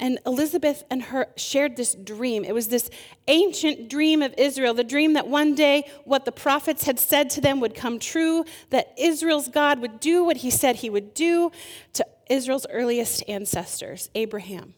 And 0.00 0.20
Elizabeth 0.24 0.84
and 0.90 1.02
her 1.02 1.26
shared 1.36 1.76
this 1.76 1.94
dream. 1.94 2.44
It 2.44 2.54
was 2.54 2.68
this 2.68 2.88
ancient 3.26 3.90
dream 3.90 4.22
of 4.22 4.32
Israel, 4.38 4.72
the 4.72 4.84
dream 4.84 5.14
that 5.14 5.26
one 5.26 5.56
day 5.56 5.90
what 6.04 6.24
the 6.24 6.30
prophets 6.30 6.84
had 6.84 7.00
said 7.00 7.30
to 7.30 7.40
them 7.40 7.58
would 7.60 7.74
come 7.74 7.98
true, 7.98 8.44
that 8.70 8.94
Israel's 8.96 9.48
God 9.48 9.80
would 9.80 9.98
do 9.98 10.22
what 10.24 10.38
he 10.38 10.50
said 10.50 10.76
he 10.76 10.90
would 10.90 11.14
do 11.14 11.50
to 11.94 12.06
Israel's 12.30 12.66
earliest 12.70 13.24
ancestors, 13.28 14.08
Abraham. 14.14 14.74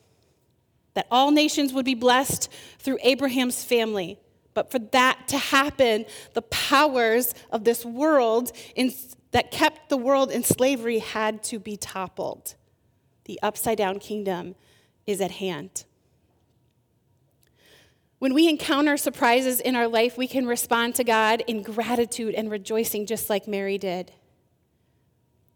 That 0.94 1.06
all 1.10 1.30
nations 1.30 1.72
would 1.74 1.84
be 1.84 1.94
blessed 1.94 2.50
through 2.78 2.98
Abraham's 3.02 3.62
family. 3.62 4.18
But 4.54 4.70
for 4.70 4.78
that 4.78 5.28
to 5.28 5.38
happen, 5.38 6.06
the 6.32 6.42
powers 6.42 7.34
of 7.52 7.64
this 7.64 7.84
world 7.84 8.52
in, 8.74 8.92
that 9.32 9.50
kept 9.50 9.90
the 9.90 9.98
world 9.98 10.30
in 10.30 10.42
slavery 10.44 10.98
had 10.98 11.42
to 11.44 11.58
be 11.58 11.76
toppled. 11.76 12.54
The 13.26 13.38
upside 13.42 13.78
down 13.78 13.98
kingdom 13.98 14.56
is 15.06 15.20
at 15.20 15.32
hand. 15.32 15.84
When 18.18 18.34
we 18.34 18.48
encounter 18.48 18.98
surprises 18.98 19.60
in 19.60 19.74
our 19.74 19.88
life, 19.88 20.18
we 20.18 20.26
can 20.26 20.46
respond 20.46 20.94
to 20.96 21.04
God 21.04 21.42
in 21.46 21.62
gratitude 21.62 22.34
and 22.34 22.50
rejoicing, 22.50 23.06
just 23.06 23.30
like 23.30 23.48
Mary 23.48 23.78
did. 23.78 24.12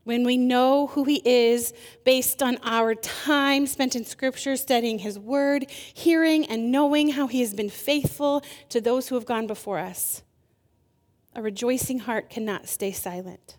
When 0.04 0.24
we 0.24 0.38
know 0.38 0.86
who 0.88 1.04
He 1.04 1.20
is 1.24 1.74
based 2.04 2.42
on 2.42 2.58
our 2.62 2.94
time 2.94 3.66
spent 3.66 3.94
in 3.96 4.04
Scripture, 4.04 4.56
studying 4.56 5.00
His 5.00 5.18
Word, 5.18 5.70
hearing 5.70 6.46
and 6.46 6.72
knowing 6.72 7.10
how 7.10 7.26
He 7.26 7.40
has 7.40 7.52
been 7.52 7.70
faithful 7.70 8.42
to 8.70 8.80
those 8.80 9.08
who 9.08 9.14
have 9.14 9.26
gone 9.26 9.46
before 9.46 9.78
us, 9.78 10.22
a 11.34 11.42
rejoicing 11.42 12.00
heart 12.00 12.30
cannot 12.30 12.68
stay 12.68 12.92
silent. 12.92 13.58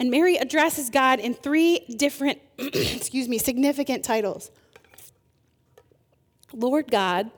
And 0.00 0.10
Mary 0.10 0.36
addresses 0.36 0.88
God 0.88 1.20
in 1.20 1.34
three 1.34 1.80
different, 1.94 2.40
excuse 2.58 3.28
me, 3.28 3.36
significant 3.36 4.02
titles 4.02 4.50
Lord 6.52 6.90
God, 6.90 7.30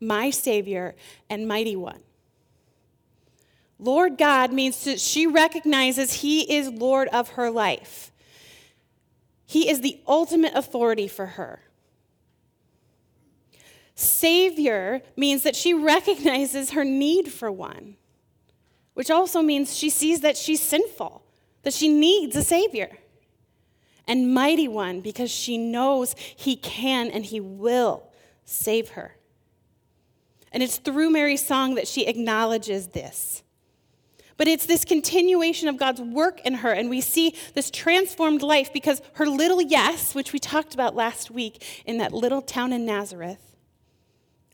my 0.00 0.30
Savior, 0.30 0.96
and 1.28 1.46
Mighty 1.46 1.76
One. 1.76 2.00
Lord 3.78 4.18
God 4.18 4.52
means 4.52 4.82
that 4.84 4.98
she 4.98 5.26
recognizes 5.26 6.14
He 6.14 6.52
is 6.52 6.68
Lord 6.70 7.08
of 7.08 7.30
her 7.30 7.50
life. 7.50 8.10
He 9.44 9.68
is 9.68 9.82
the 9.82 10.00
ultimate 10.08 10.54
authority 10.54 11.06
for 11.06 11.26
her. 11.26 11.60
Savior 13.94 15.02
means 15.16 15.42
that 15.42 15.54
she 15.54 15.74
recognizes 15.74 16.70
her 16.70 16.84
need 16.84 17.30
for 17.30 17.52
one, 17.52 17.96
which 18.94 19.10
also 19.10 19.42
means 19.42 19.76
she 19.76 19.90
sees 19.90 20.22
that 20.22 20.38
she's 20.38 20.62
sinful 20.62 21.24
that 21.62 21.74
she 21.74 21.88
needs 21.88 22.36
a 22.36 22.42
Savior. 22.42 22.90
And 24.06 24.32
mighty 24.34 24.68
one, 24.68 25.00
because 25.00 25.30
she 25.30 25.58
knows 25.58 26.14
He 26.18 26.56
can 26.56 27.10
and 27.10 27.24
He 27.24 27.40
will 27.40 28.10
save 28.44 28.90
her. 28.90 29.16
And 30.52 30.62
it's 30.62 30.78
through 30.78 31.10
Mary's 31.10 31.46
song 31.46 31.76
that 31.76 31.86
she 31.86 32.06
acknowledges 32.06 32.88
this. 32.88 33.42
But 34.36 34.48
it's 34.48 34.64
this 34.64 34.86
continuation 34.86 35.68
of 35.68 35.76
God's 35.76 36.00
work 36.00 36.40
in 36.46 36.54
her, 36.54 36.72
and 36.72 36.88
we 36.88 37.02
see 37.02 37.34
this 37.54 37.70
transformed 37.70 38.42
life 38.42 38.72
because 38.72 39.02
her 39.14 39.26
little 39.26 39.60
yes, 39.60 40.14
which 40.14 40.32
we 40.32 40.38
talked 40.38 40.72
about 40.72 40.96
last 40.96 41.30
week 41.30 41.62
in 41.84 41.98
that 41.98 42.14
little 42.14 42.40
town 42.40 42.72
in 42.72 42.86
Nazareth, 42.86 43.54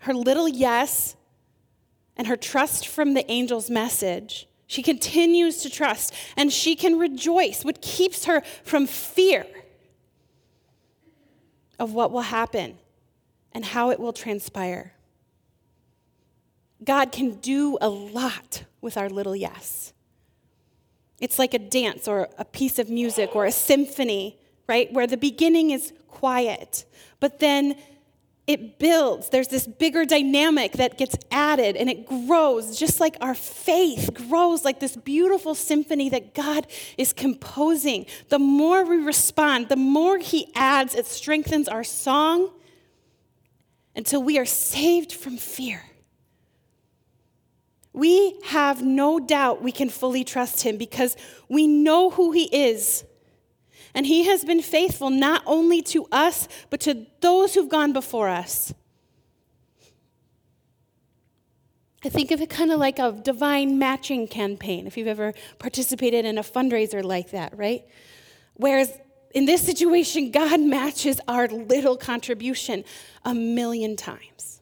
her 0.00 0.12
little 0.12 0.48
yes 0.48 1.14
and 2.16 2.26
her 2.26 2.36
trust 2.36 2.88
from 2.88 3.14
the 3.14 3.30
angel's 3.30 3.70
message 3.70 4.48
she 4.66 4.82
continues 4.82 5.58
to 5.58 5.70
trust 5.70 6.12
and 6.36 6.52
she 6.52 6.74
can 6.74 6.98
rejoice, 6.98 7.64
what 7.64 7.80
keeps 7.80 8.24
her 8.24 8.42
from 8.64 8.86
fear 8.86 9.46
of 11.78 11.92
what 11.92 12.10
will 12.10 12.22
happen 12.22 12.78
and 13.52 13.64
how 13.64 13.90
it 13.90 14.00
will 14.00 14.12
transpire. 14.12 14.92
God 16.84 17.12
can 17.12 17.36
do 17.36 17.78
a 17.80 17.88
lot 17.88 18.64
with 18.80 18.96
our 18.96 19.08
little 19.08 19.36
yes. 19.36 19.92
It's 21.20 21.38
like 21.38 21.54
a 21.54 21.58
dance 21.58 22.06
or 22.06 22.28
a 22.36 22.44
piece 22.44 22.78
of 22.78 22.90
music 22.90 23.34
or 23.34 23.46
a 23.46 23.52
symphony, 23.52 24.38
right? 24.68 24.92
Where 24.92 25.06
the 25.06 25.16
beginning 25.16 25.70
is 25.70 25.92
quiet, 26.08 26.84
but 27.20 27.38
then 27.38 27.76
it 28.46 28.78
builds. 28.78 29.28
There's 29.30 29.48
this 29.48 29.66
bigger 29.66 30.04
dynamic 30.04 30.72
that 30.74 30.96
gets 30.96 31.16
added 31.30 31.76
and 31.76 31.90
it 31.90 32.06
grows, 32.06 32.78
just 32.78 33.00
like 33.00 33.16
our 33.20 33.34
faith 33.34 34.14
grows 34.28 34.64
like 34.64 34.78
this 34.78 34.96
beautiful 34.96 35.54
symphony 35.54 36.08
that 36.10 36.32
God 36.32 36.66
is 36.96 37.12
composing. 37.12 38.06
The 38.28 38.38
more 38.38 38.84
we 38.84 38.98
respond, 38.98 39.68
the 39.68 39.76
more 39.76 40.18
He 40.18 40.52
adds, 40.54 40.94
it 40.94 41.06
strengthens 41.06 41.66
our 41.66 41.82
song 41.82 42.50
until 43.96 44.22
we 44.22 44.38
are 44.38 44.44
saved 44.44 45.12
from 45.12 45.38
fear. 45.38 45.82
We 47.92 48.38
have 48.44 48.82
no 48.82 49.18
doubt 49.18 49.62
we 49.62 49.72
can 49.72 49.88
fully 49.88 50.22
trust 50.22 50.62
Him 50.62 50.76
because 50.76 51.16
we 51.48 51.66
know 51.66 52.10
who 52.10 52.30
He 52.30 52.44
is 52.44 53.04
and 53.96 54.06
he 54.06 54.26
has 54.26 54.44
been 54.44 54.60
faithful 54.60 55.08
not 55.08 55.42
only 55.46 55.80
to 55.80 56.06
us, 56.12 56.48
but 56.68 56.80
to 56.80 57.06
those 57.20 57.54
who've 57.54 57.68
gone 57.68 57.94
before 57.94 58.28
us. 58.28 58.74
I 62.04 62.10
think 62.10 62.30
of 62.30 62.42
it 62.42 62.50
kind 62.50 62.70
of 62.70 62.78
like 62.78 62.98
a 62.98 63.10
divine 63.10 63.78
matching 63.78 64.28
campaign, 64.28 64.86
if 64.86 64.98
you've 64.98 65.08
ever 65.08 65.32
participated 65.58 66.26
in 66.26 66.36
a 66.36 66.42
fundraiser 66.42 67.02
like 67.02 67.30
that, 67.30 67.56
right? 67.56 67.84
Whereas 68.52 68.92
in 69.34 69.46
this 69.46 69.62
situation, 69.62 70.30
God 70.30 70.60
matches 70.76 71.18
our 71.26 71.48
little 71.48 71.96
contribution 71.96 72.84
a 73.24 73.34
million 73.34 73.96
times. 73.96 74.60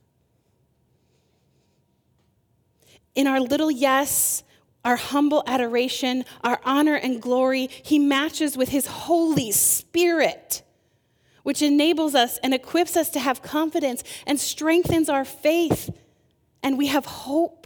In 3.16 3.26
our 3.26 3.40
little 3.40 3.70
yes, 3.70 4.44
our 4.84 4.96
humble 4.96 5.42
adoration, 5.46 6.24
our 6.42 6.60
honor 6.64 6.94
and 6.94 7.22
glory, 7.22 7.68
he 7.82 7.98
matches 7.98 8.56
with 8.56 8.68
his 8.68 8.86
Holy 8.86 9.50
Spirit, 9.50 10.62
which 11.42 11.62
enables 11.62 12.14
us 12.14 12.38
and 12.38 12.54
equips 12.54 12.96
us 12.96 13.10
to 13.10 13.20
have 13.20 13.42
confidence 13.42 14.04
and 14.26 14.38
strengthens 14.40 15.08
our 15.08 15.24
faith. 15.24 15.90
And 16.62 16.78
we 16.78 16.88
have 16.88 17.06
hope 17.06 17.64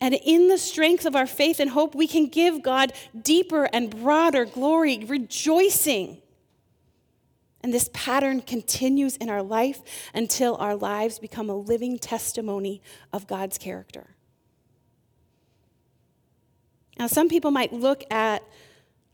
And 0.00 0.14
in 0.14 0.48
the 0.48 0.58
strength 0.58 1.04
of 1.04 1.14
our 1.14 1.26
faith 1.26 1.60
and 1.60 1.70
hope, 1.70 1.94
we 1.94 2.06
can 2.06 2.26
give 2.26 2.62
God 2.62 2.92
deeper 3.20 3.68
and 3.72 3.90
broader 3.90 4.46
glory, 4.46 5.04
rejoicing. 5.04 6.22
And 7.62 7.74
this 7.74 7.90
pattern 7.92 8.40
continues 8.40 9.16
in 9.18 9.28
our 9.28 9.42
life 9.42 9.82
until 10.14 10.56
our 10.56 10.74
lives 10.74 11.18
become 11.18 11.50
a 11.50 11.54
living 11.54 11.98
testimony 11.98 12.80
of 13.12 13.26
God's 13.26 13.58
character. 13.58 14.16
Now, 17.00 17.06
some 17.06 17.30
people 17.30 17.50
might 17.50 17.72
look 17.72 18.04
at 18.10 18.42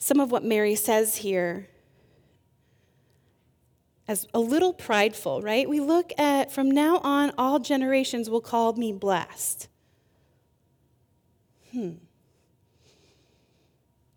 some 0.00 0.18
of 0.18 0.32
what 0.32 0.42
Mary 0.42 0.74
says 0.74 1.18
here 1.18 1.68
as 4.08 4.26
a 4.34 4.40
little 4.40 4.72
prideful, 4.72 5.40
right? 5.40 5.68
We 5.68 5.78
look 5.78 6.12
at 6.18 6.50
from 6.50 6.68
now 6.68 6.98
on, 7.04 7.30
all 7.38 7.60
generations 7.60 8.28
will 8.28 8.40
call 8.40 8.72
me 8.72 8.92
blessed. 8.92 9.68
Hmm. 11.70 11.92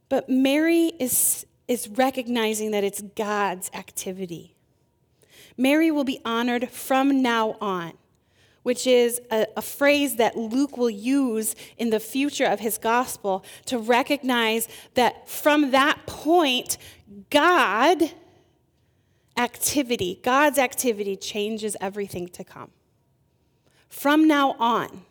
But 0.10 0.30
Mary 0.30 0.94
is, 1.00 1.46
is 1.68 1.90
recognizing 1.90 2.72
that 2.72 2.84
it's 2.84 3.04
God's 3.04 3.70
activity. 3.76 4.56
Mary 5.58 5.92
will 5.92 6.04
be 6.04 6.20
honored 6.26 6.72
from 6.72 7.22
now 7.22 7.56
on, 7.62 7.94
which 8.70 8.86
is 8.86 9.20
a, 9.32 9.48
a 9.58 9.64
phrase 9.64 10.18
that 10.18 10.38
Luke 10.38 10.78
will 10.78 10.92
use 10.92 11.56
in 11.80 11.90
the 11.90 12.00
future 12.00 12.46
of 12.46 12.60
his 12.60 12.78
gospel 12.78 13.44
to 13.66 13.80
recognize 13.80 14.68
that 14.94 15.28
from 15.28 15.72
that 15.72 16.06
point, 16.06 16.78
God 17.32 18.12
activity, 19.36 20.20
God's 20.22 20.60
activity 20.60 21.16
changes 21.16 21.76
everything 21.82 22.28
to 22.28 22.44
come. 22.44 22.70
From 23.90 24.28
now 24.28 24.52
on, 24.60 25.02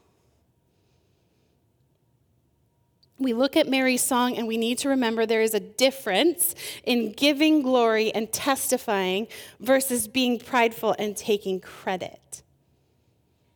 we 3.19 3.33
look 3.33 3.57
at 3.57 3.67
Mary's 3.67 4.03
song 4.03 4.37
and 4.37 4.47
we 4.47 4.57
need 4.57 4.79
to 4.79 4.89
remember 4.89 5.27
there 5.27 5.43
is 5.43 5.55
a 5.55 5.59
difference 5.59 6.55
in 6.85 7.11
giving 7.11 7.63
glory 7.63 8.15
and 8.15 8.31
testifying 8.33 9.27
versus 9.59 10.07
being 10.07 10.39
prideful 10.39 10.95
and 10.97 11.17
taking 11.17 11.59
credit. 11.59 12.45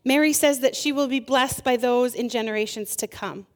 Mary 0.05 0.33
says 0.33 0.61
that 0.61 0.75
she 0.75 0.93
will 0.93 1.09
be 1.09 1.21
blessed 1.21 1.63
by 1.63 1.77
those 1.77 2.15
in 2.15 2.29
generations 2.29 2.97
to 2.97 3.07
come. 3.07 3.47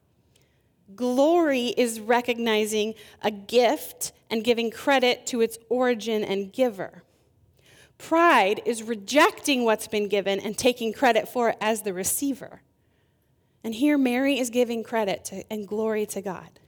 Glory 0.95 1.69
is 1.77 2.01
recognizing 2.01 2.95
a 3.23 3.31
gift 3.31 4.13
and 4.31 4.45
giving 4.45 4.71
credit 4.71 5.27
to 5.27 5.41
its 5.41 5.59
origin 5.69 6.23
and 6.23 6.53
giver. 6.53 7.03
Pride 7.99 8.61
is 8.65 8.83
rejecting 8.83 9.65
what's 9.65 9.89
been 9.89 10.09
given 10.09 10.39
and 10.39 10.57
taking 10.57 10.93
credit 10.93 11.29
for 11.29 11.51
it 11.51 11.57
as 11.61 11.83
the 11.83 11.93
receiver. 11.93 12.63
And 13.65 13.75
here, 13.75 13.99
Mary 13.99 14.39
is 14.39 14.51
giving 14.51 14.85
credit 14.85 15.25
to, 15.27 15.45
and 15.51 15.67
glory 15.67 16.07
to 16.07 16.21
God. 16.21 16.61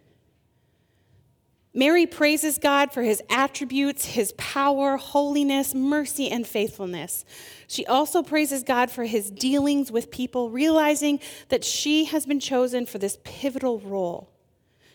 Mary 1.79 2.07
praises 2.07 2.59
God 2.59 2.93
for 2.93 3.03
his 3.03 3.23
attributes, 3.31 4.05
his 4.05 4.33
power, 4.33 4.97
holiness, 4.97 5.77
mercy, 5.77 6.29
and 6.29 6.45
faithfulness. 6.45 7.25
She 7.69 7.87
also 7.87 8.25
praises 8.25 8.65
God 8.65 8.91
for 8.91 9.05
his 9.05 9.31
dealings 9.31 9.93
with 9.93 10.11
people, 10.11 10.51
realizing 10.51 11.21
that 11.51 11.63
she 11.63 12.07
has 12.07 12.27
been 12.27 12.41
chosen 12.41 12.85
for 12.85 12.99
this 12.99 13.21
pivotal 13.23 13.79
role. 13.79 14.29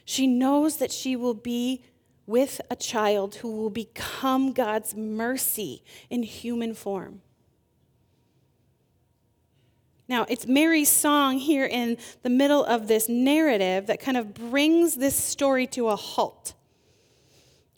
She 0.04 0.28
knows 0.28 0.76
that 0.76 0.92
she 0.92 1.16
will 1.16 1.34
be 1.34 1.86
with 2.28 2.60
a 2.70 2.76
child 2.76 3.36
who 3.36 3.56
will 3.56 3.70
become 3.70 4.52
God's 4.52 4.94
mercy 4.94 5.86
in 6.10 6.24
human 6.24 6.74
form. 6.74 7.22
Now, 10.10 10.26
it's 10.28 10.46
Mary's 10.46 10.90
song 10.90 11.38
here 11.38 11.66
in 11.66 11.96
the 12.24 12.30
middle 12.30 12.66
of 12.66 12.90
this 12.90 13.08
narrative 13.08 13.88
that 13.88 14.02
kind 14.02 14.18
of 14.18 14.34
brings 14.34 14.96
this 14.96 15.16
story 15.16 15.66
to 15.68 15.88
a 15.88 15.96
halt. 15.96 16.56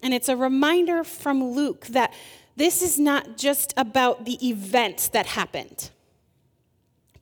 And 0.05 0.13
it's 0.13 0.29
a 0.29 0.37
reminder 0.37 1.03
from 1.03 1.43
Luke 1.43 1.87
that 1.87 2.13
this 2.55 2.83
is 2.83 2.99
not 2.99 3.37
just 3.37 3.73
about 3.75 4.25
the 4.25 4.37
events 4.47 5.07
that 5.07 5.25
happened, 5.25 5.89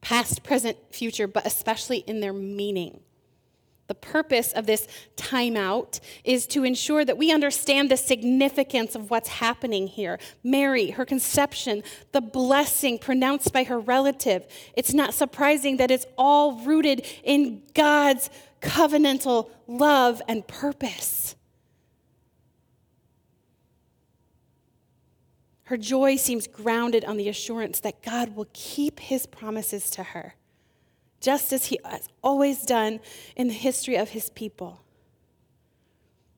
past, 0.02 0.44
present, 0.44 0.76
future, 0.92 1.26
but 1.26 1.48
especially 1.48 2.00
in 2.00 2.20
their 2.20 2.34
meaning. 2.34 3.00
The 3.88 3.96
purpose 3.96 4.52
of 4.52 4.66
this 4.66 4.86
timeout 5.16 6.02
is 6.26 6.46
to 6.48 6.66
ensure 6.66 7.06
that 7.06 7.18
we 7.18 7.32
understand 7.32 7.90
the 7.90 7.96
significance 7.96 8.96
of 8.96 9.10
what's 9.10 9.30
happening 9.30 9.88
here. 9.88 10.20
Mary, 10.44 10.90
her 10.92 11.06
conception, 11.06 11.84
the 12.12 12.20
blessing 12.20 13.00
pronounced 13.00 13.54
by 13.54 13.64
her 13.64 13.80
relative. 13.80 14.46
It's 14.76 14.94
not 14.94 15.14
surprising 15.14 15.78
that 15.78 15.90
it's 15.90 16.06
all 16.18 16.60
rooted 16.66 17.06
in 17.24 17.62
God's 17.74 18.30
covenantal 18.62 19.50
love 19.68 20.22
and 20.28 20.46
purpose. 20.46 21.38
Her 25.74 25.78
joy 25.78 26.18
seems 26.18 26.46
grounded 26.46 27.04
on 27.04 27.18
the 27.18 27.28
assurance 27.28 27.80
that 27.80 28.04
God 28.04 28.36
will 28.36 28.46
keep 28.54 29.00
his 29.00 29.26
promises 29.26 29.90
to 29.90 30.04
her 30.04 30.36
just 31.20 31.52
as 31.52 31.66
he 31.66 31.80
has 31.84 32.08
always 32.22 32.64
done 32.64 33.00
in 33.36 33.48
the 33.48 33.56
history 33.56 33.96
of 33.96 34.10
his 34.10 34.30
people. 34.30 34.84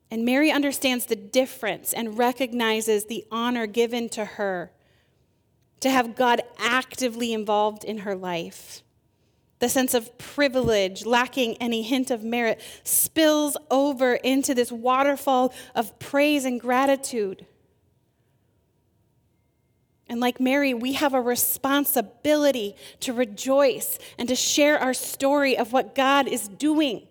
And 0.09 0.23
Mary 0.23 0.51
understands 0.51 1.07
the 1.07 1.17
difference 1.17 1.91
and 1.91 2.17
recognizes 2.17 3.07
the 3.07 3.25
honor 3.29 3.67
given 3.67 4.07
to 4.11 4.23
her 4.23 4.71
to 5.81 5.89
have 5.89 6.15
God 6.15 6.41
actively 6.57 7.33
involved 7.33 7.83
in 7.83 7.97
her 7.97 8.15
life. 8.15 8.83
The 9.59 9.67
sense 9.67 9.93
of 9.93 10.17
privilege, 10.17 11.05
lacking 11.05 11.57
any 11.57 11.81
hint 11.81 12.09
of 12.09 12.23
merit, 12.23 12.61
spills 12.85 13.57
over 13.69 14.13
into 14.13 14.53
this 14.53 14.71
waterfall 14.71 15.53
of 15.75 15.99
praise 15.99 16.45
and 16.45 16.57
gratitude. 16.57 17.45
And 20.07 20.19
like 20.19 20.39
Mary, 20.39 20.73
we 20.73 20.93
have 20.93 21.13
a 21.13 21.21
responsibility 21.21 22.75
to 22.99 23.13
rejoice 23.13 23.97
and 24.17 24.29
to 24.29 24.35
share 24.35 24.77
our 24.77 24.93
story 24.93 25.57
of 25.57 25.73
what 25.73 25.95
God 25.95 26.27
is 26.27 26.47
doing. 26.47 27.07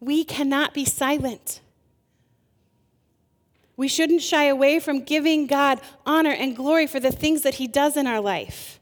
We 0.00 0.24
cannot 0.24 0.72
be 0.72 0.84
silent. 0.84 1.60
We 3.76 3.88
shouldn't 3.88 4.22
shy 4.22 4.44
away 4.44 4.80
from 4.80 5.02
giving 5.02 5.46
God 5.46 5.80
honor 6.06 6.30
and 6.30 6.56
glory 6.56 6.86
for 6.86 7.00
the 7.00 7.12
things 7.12 7.42
that 7.42 7.54
He 7.54 7.66
does 7.66 7.96
in 7.96 8.06
our 8.06 8.20
life. 8.20 8.80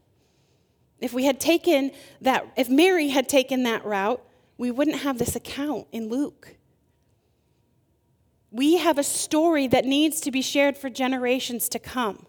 If 1.00 1.12
we 1.12 1.24
had 1.24 1.40
taken 1.40 1.92
that, 2.20 2.46
if 2.56 2.68
Mary 2.68 3.08
had 3.08 3.28
taken 3.28 3.62
that 3.64 3.84
route, 3.84 4.22
we 4.58 4.70
wouldn't 4.70 4.98
have 4.98 5.18
this 5.18 5.34
account 5.34 5.86
in 5.90 6.08
Luke. 6.08 6.56
We 8.50 8.76
have 8.76 8.98
a 8.98 9.04
story 9.04 9.66
that 9.68 9.84
needs 9.84 10.20
to 10.20 10.30
be 10.30 10.42
shared 10.42 10.76
for 10.76 10.90
generations 10.90 11.68
to 11.70 11.78
come. 11.78 12.26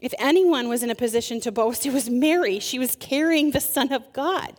If 0.00 0.14
anyone 0.18 0.68
was 0.68 0.82
in 0.82 0.90
a 0.90 0.94
position 0.94 1.40
to 1.40 1.52
boast, 1.52 1.84
it 1.84 1.92
was 1.92 2.08
Mary. 2.08 2.60
She 2.60 2.78
was 2.78 2.96
carrying 2.96 3.50
the 3.50 3.60
Son 3.60 3.92
of 3.92 4.12
God. 4.12 4.54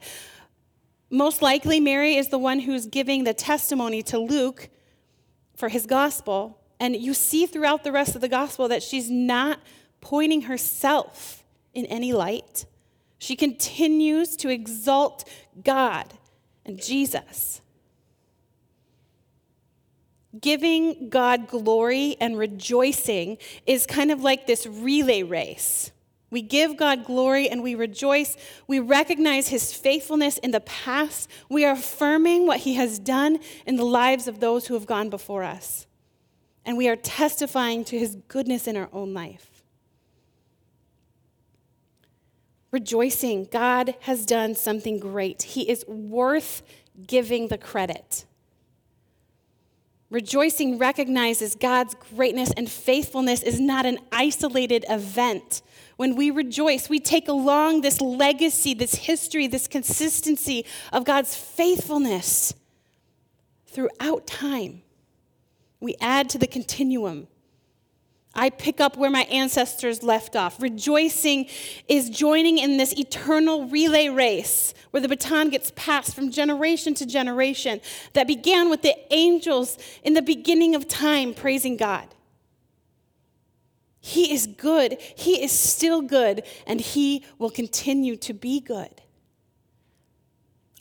Most 1.10 1.42
likely, 1.42 1.80
Mary 1.80 2.16
is 2.16 2.28
the 2.28 2.38
one 2.38 2.60
who's 2.60 2.86
giving 2.86 3.24
the 3.24 3.34
testimony 3.34 4.04
to 4.04 4.20
Luke 4.20 4.70
for 5.56 5.70
his 5.70 5.86
gospel. 5.86 6.60
And 6.80 6.96
you 6.96 7.14
see 7.14 7.46
throughout 7.46 7.84
the 7.84 7.92
rest 7.92 8.16
of 8.16 8.22
the 8.22 8.28
gospel 8.28 8.68
that 8.68 8.84
she's 8.84 9.10
not 9.10 9.60
pointing 10.02 10.44
herself 10.44 11.44
in 11.74 11.86
any 11.86 12.14
light. 12.14 12.66
She 13.18 13.36
continues 13.36 14.36
to 14.38 14.50
exalt 14.50 15.28
God 15.64 16.14
and 16.66 16.82
Jesus. 16.82 17.62
Giving 20.40 21.10
God 21.10 21.48
glory 21.48 22.16
and 22.20 22.38
rejoicing 22.38 23.38
is 23.66 23.86
kind 23.88 24.12
of 24.12 24.22
like 24.22 24.46
this 24.46 24.68
relay 24.68 25.24
race. 25.24 25.92
We 26.32 26.44
give 26.44 26.78
God 26.78 27.06
glory 27.06 27.50
and 27.50 27.64
we 27.64 27.74
rejoice. 27.74 28.38
We 28.68 28.80
recognize 28.80 29.48
his 29.48 29.74
faithfulness 29.74 30.38
in 30.38 30.52
the 30.52 30.60
past. 30.60 31.30
We 31.50 31.66
are 31.66 31.74
affirming 31.74 32.46
what 32.46 32.60
he 32.60 32.76
has 32.76 33.00
done 33.00 33.40
in 33.66 33.78
the 33.78 33.86
lives 33.86 34.28
of 34.28 34.40
those 34.40 34.68
who 34.68 34.76
have 34.76 34.86
gone 34.86 35.10
before 35.10 35.44
us. 35.44 35.88
And 36.64 36.78
we 36.78 36.88
are 36.88 36.96
testifying 36.96 37.84
to 37.86 37.98
his 37.98 38.16
goodness 38.28 38.68
in 38.68 38.78
our 38.78 38.90
own 38.94 39.14
life. 39.14 39.64
Rejoicing, 42.72 43.48
God 43.52 43.96
has 44.02 44.28
done 44.28 44.54
something 44.54 45.00
great. 45.00 45.42
He 45.42 45.68
is 45.68 45.84
worth 45.88 46.62
giving 47.08 47.48
the 47.48 47.58
credit. 47.58 48.26
Rejoicing 50.10 50.80
recognizes 50.80 51.54
God's 51.56 51.94
greatness 51.94 52.52
and 52.58 52.70
faithfulness 52.70 53.44
is 53.44 53.60
not 53.60 53.86
an 53.86 54.00
isolated 54.12 54.84
event. 54.90 55.62
When 55.98 56.16
we 56.16 56.32
rejoice, 56.32 56.90
we 56.90 57.00
take 57.00 57.28
along 57.28 57.82
this 57.82 58.02
legacy, 58.02 58.74
this 58.74 58.96
history, 58.96 59.46
this 59.46 59.68
consistency 59.68 60.66
of 60.92 61.06
God's 61.06 61.36
faithfulness 61.36 62.56
throughout 63.68 64.26
time. 64.26 64.82
We 65.80 65.96
add 66.02 66.30
to 66.32 66.40
the 66.40 66.48
continuum. 66.48 67.28
I 68.40 68.50
pick 68.50 68.80
up 68.80 68.96
where 68.96 69.10
my 69.10 69.24
ancestors 69.24 70.02
left 70.02 70.34
off. 70.34 70.62
Rejoicing 70.62 71.48
is 71.90 72.10
joining 72.10 72.58
in 72.58 72.78
this 72.78 72.94
eternal 72.94 73.68
relay 73.68 74.08
race 74.08 74.74
where 74.92 75.02
the 75.02 75.10
baton 75.10 75.50
gets 75.50 75.74
passed 75.76 76.16
from 76.16 76.32
generation 76.32 76.94
to 76.96 77.06
generation 77.06 77.82
that 78.14 78.28
began 78.28 78.70
with 78.70 78.82
the 78.82 78.96
angels 79.14 79.78
in 80.04 80.14
the 80.14 80.22
beginning 80.22 80.74
of 80.74 80.88
time 80.88 81.34
praising 81.34 81.76
God. 81.76 82.08
He 84.00 84.34
is 84.34 84.48
good, 84.48 84.98
He 85.02 85.44
is 85.44 85.52
still 85.52 86.02
good, 86.02 86.44
and 86.66 86.80
He 86.80 87.26
will 87.40 87.50
continue 87.50 88.16
to 88.16 88.34
be 88.34 88.62
good. 88.62 89.02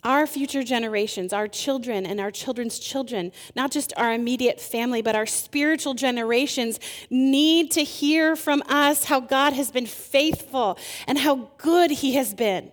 Our 0.03 0.25
future 0.27 0.63
generations, 0.63 1.33
our 1.33 1.47
children 1.47 2.05
and 2.05 2.19
our 2.19 2.31
children's 2.31 2.79
children, 2.79 3.31
not 3.55 3.71
just 3.71 3.91
our 3.97 4.13
immediate 4.13 4.61
family, 4.61 5.01
but 5.01 5.15
our 5.15 5.25
spiritual 5.25 5.93
generations, 5.93 6.79
need 7.09 7.71
to 7.71 7.83
hear 7.83 8.35
from 8.35 8.63
us 8.67 9.05
how 9.05 9.19
God 9.19 9.53
has 9.53 9.71
been 9.71 9.85
faithful 9.85 10.77
and 11.05 11.17
how 11.17 11.51
good 11.57 11.91
He 11.91 12.13
has 12.13 12.33
been. 12.33 12.71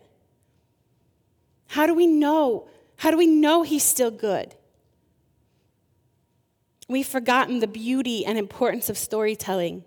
How 1.68 1.86
do 1.86 1.94
we 1.94 2.06
know? 2.06 2.68
How 2.96 3.10
do 3.10 3.16
we 3.16 3.26
know 3.26 3.62
He's 3.62 3.82
still 3.82 4.12
good? 4.12 4.54
We've 6.88 7.06
forgotten 7.06 7.58
the 7.58 7.66
beauty 7.66 8.24
and 8.24 8.38
importance 8.38 8.88
of 8.88 8.96
storytelling 8.96 9.84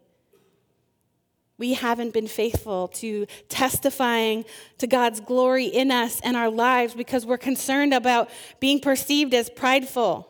we 1.60 1.74
haven't 1.74 2.14
been 2.14 2.28
faithful 2.28 2.88
to 2.88 3.28
testifying 3.50 4.46
to 4.78 4.88
God's 4.88 5.20
glory 5.20 5.66
in 5.66 5.92
us 5.92 6.22
and 6.24 6.36
our 6.38 6.50
lives 6.50 6.96
because 6.96 7.26
we're 7.26 7.38
concerned 7.38 7.94
about 7.94 8.30
being 8.62 8.80
perceived 8.80 9.34
as 9.34 9.50
prideful. 9.50 10.28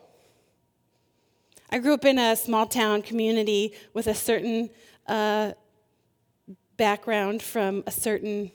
I 1.70 1.78
grew 1.78 1.94
up 1.94 2.04
in 2.04 2.18
a 2.18 2.34
small 2.34 2.66
town 2.66 3.00
community 3.02 3.74
with 3.94 4.08
a 4.08 4.14
certain 4.14 4.70
uh, 5.06 5.52
background 6.76 7.42
from 7.42 7.84
a 7.86 7.92
certain 7.92 8.50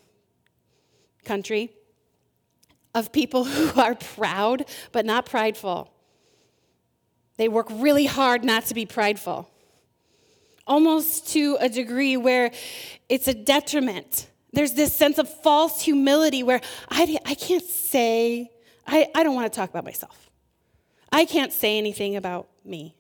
country 1.24 1.72
of 2.94 3.14
people 3.14 3.44
who 3.46 3.80
are 3.80 3.96
proud 3.96 4.66
but 4.92 5.06
not 5.06 5.26
prideful. 5.26 5.90
They 7.38 7.48
work 7.48 7.68
really 7.72 8.06
hard 8.06 8.44
not 8.44 8.66
to 8.66 8.74
be 8.74 8.86
prideful 8.86 9.50
almost 10.68 11.28
to 11.34 11.58
a 11.60 11.70
degree 11.70 12.18
where 12.18 12.52
it's 13.10 13.28
a 13.28 13.34
detriment. 13.34 14.30
There's 14.54 14.74
this 14.74 14.96
sense 14.96 15.18
of 15.18 15.30
false 15.30 15.82
humility 15.82 16.44
where 16.44 16.62
I, 16.90 17.18
I 17.26 17.36
can't 17.36 17.64
say, 17.64 18.52
I, 18.88 19.08
I 19.14 19.24
don't 19.24 19.36
want 19.36 19.52
to 19.52 19.56
talk 19.56 19.70
about 19.70 19.84
myself. 19.84 20.30
I 21.12 21.26
can't 21.26 21.54
say 21.54 21.78
anything 21.78 22.16
about 22.16 22.48
me. 22.64 22.96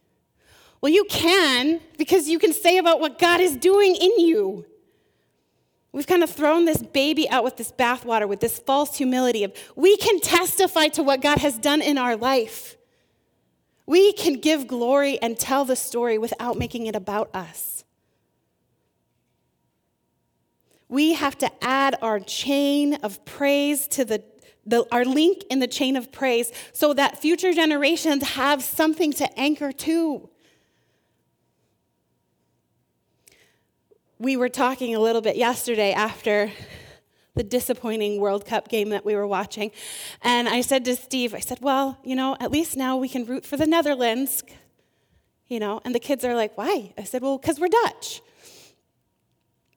Well, 0.81 0.91
you 0.91 1.05
can 1.05 1.79
because 1.97 2.29
you 2.29 2.39
can 2.39 2.53
say 2.53 2.77
about 2.77 2.99
what 2.99 3.17
God 3.17 3.39
is 3.39 3.55
doing 3.55 3.95
in 3.95 4.19
you. 4.19 4.65
We've 5.91 6.05
kind 6.05 6.23
of 6.23 6.29
thrown 6.29 6.65
this 6.65 6.83
baby 6.83 7.29
out 7.29 7.45
with 7.45 7.55
this 7.55 7.71
bathwater, 7.71 8.27
with 8.27 8.41
this 8.41 8.59
false 8.59 8.97
humility 8.97 9.45
of 9.45 9.53
we 9.77 9.95
can 9.97 10.19
testify 10.19 10.89
to 10.89 11.03
what 11.03 11.21
God 11.21 11.37
has 11.39 11.57
done 11.57 11.81
in 11.81 11.97
our 11.97 12.17
life. 12.17 12.75
We 13.85 14.13
can 14.13 14.39
give 14.39 14.67
glory 14.67 15.19
and 15.21 15.37
tell 15.37 15.65
the 15.65 15.75
story 15.75 16.17
without 16.17 16.57
making 16.57 16.87
it 16.87 16.95
about 16.95 17.33
us. 17.35 17.83
We 20.87 21.13
have 21.13 21.37
to 21.39 21.51
add 21.63 21.97
our 22.01 22.19
chain 22.19 22.95
of 22.95 23.23
praise 23.25 23.87
to 23.89 24.05
the, 24.05 24.23
the, 24.65 24.85
our 24.91 25.05
link 25.05 25.43
in 25.49 25.59
the 25.59 25.67
chain 25.67 25.95
of 25.95 26.11
praise 26.11 26.51
so 26.73 26.93
that 26.93 27.19
future 27.19 27.53
generations 27.53 28.23
have 28.29 28.63
something 28.63 29.11
to 29.13 29.39
anchor 29.39 29.71
to. 29.71 30.29
We 34.17 34.37
were 34.37 34.49
talking 34.49 34.95
a 34.95 34.99
little 34.99 35.21
bit 35.21 35.35
yesterday 35.35 35.91
after 35.91 36.51
the 37.35 37.43
disappointing 37.43 38.19
World 38.19 38.45
Cup 38.45 38.69
game 38.69 38.89
that 38.89 39.05
we 39.05 39.15
were 39.15 39.27
watching. 39.27 39.71
And 40.21 40.49
I 40.49 40.61
said 40.61 40.85
to 40.85 40.95
Steve, 40.95 41.33
I 41.33 41.39
said, 41.39 41.59
well, 41.61 41.99
you 42.03 42.15
know, 42.15 42.35
at 42.39 42.51
least 42.51 42.75
now 42.75 42.97
we 42.97 43.09
can 43.09 43.25
root 43.25 43.45
for 43.45 43.57
the 43.57 43.67
Netherlands, 43.67 44.43
you 45.47 45.59
know. 45.59 45.81
And 45.85 45.93
the 45.93 45.99
kids 45.99 46.25
are 46.25 46.35
like, 46.35 46.57
why? 46.57 46.93
I 46.97 47.03
said, 47.03 47.21
well, 47.21 47.37
because 47.37 47.59
we're 47.59 47.67
Dutch. 47.67 48.21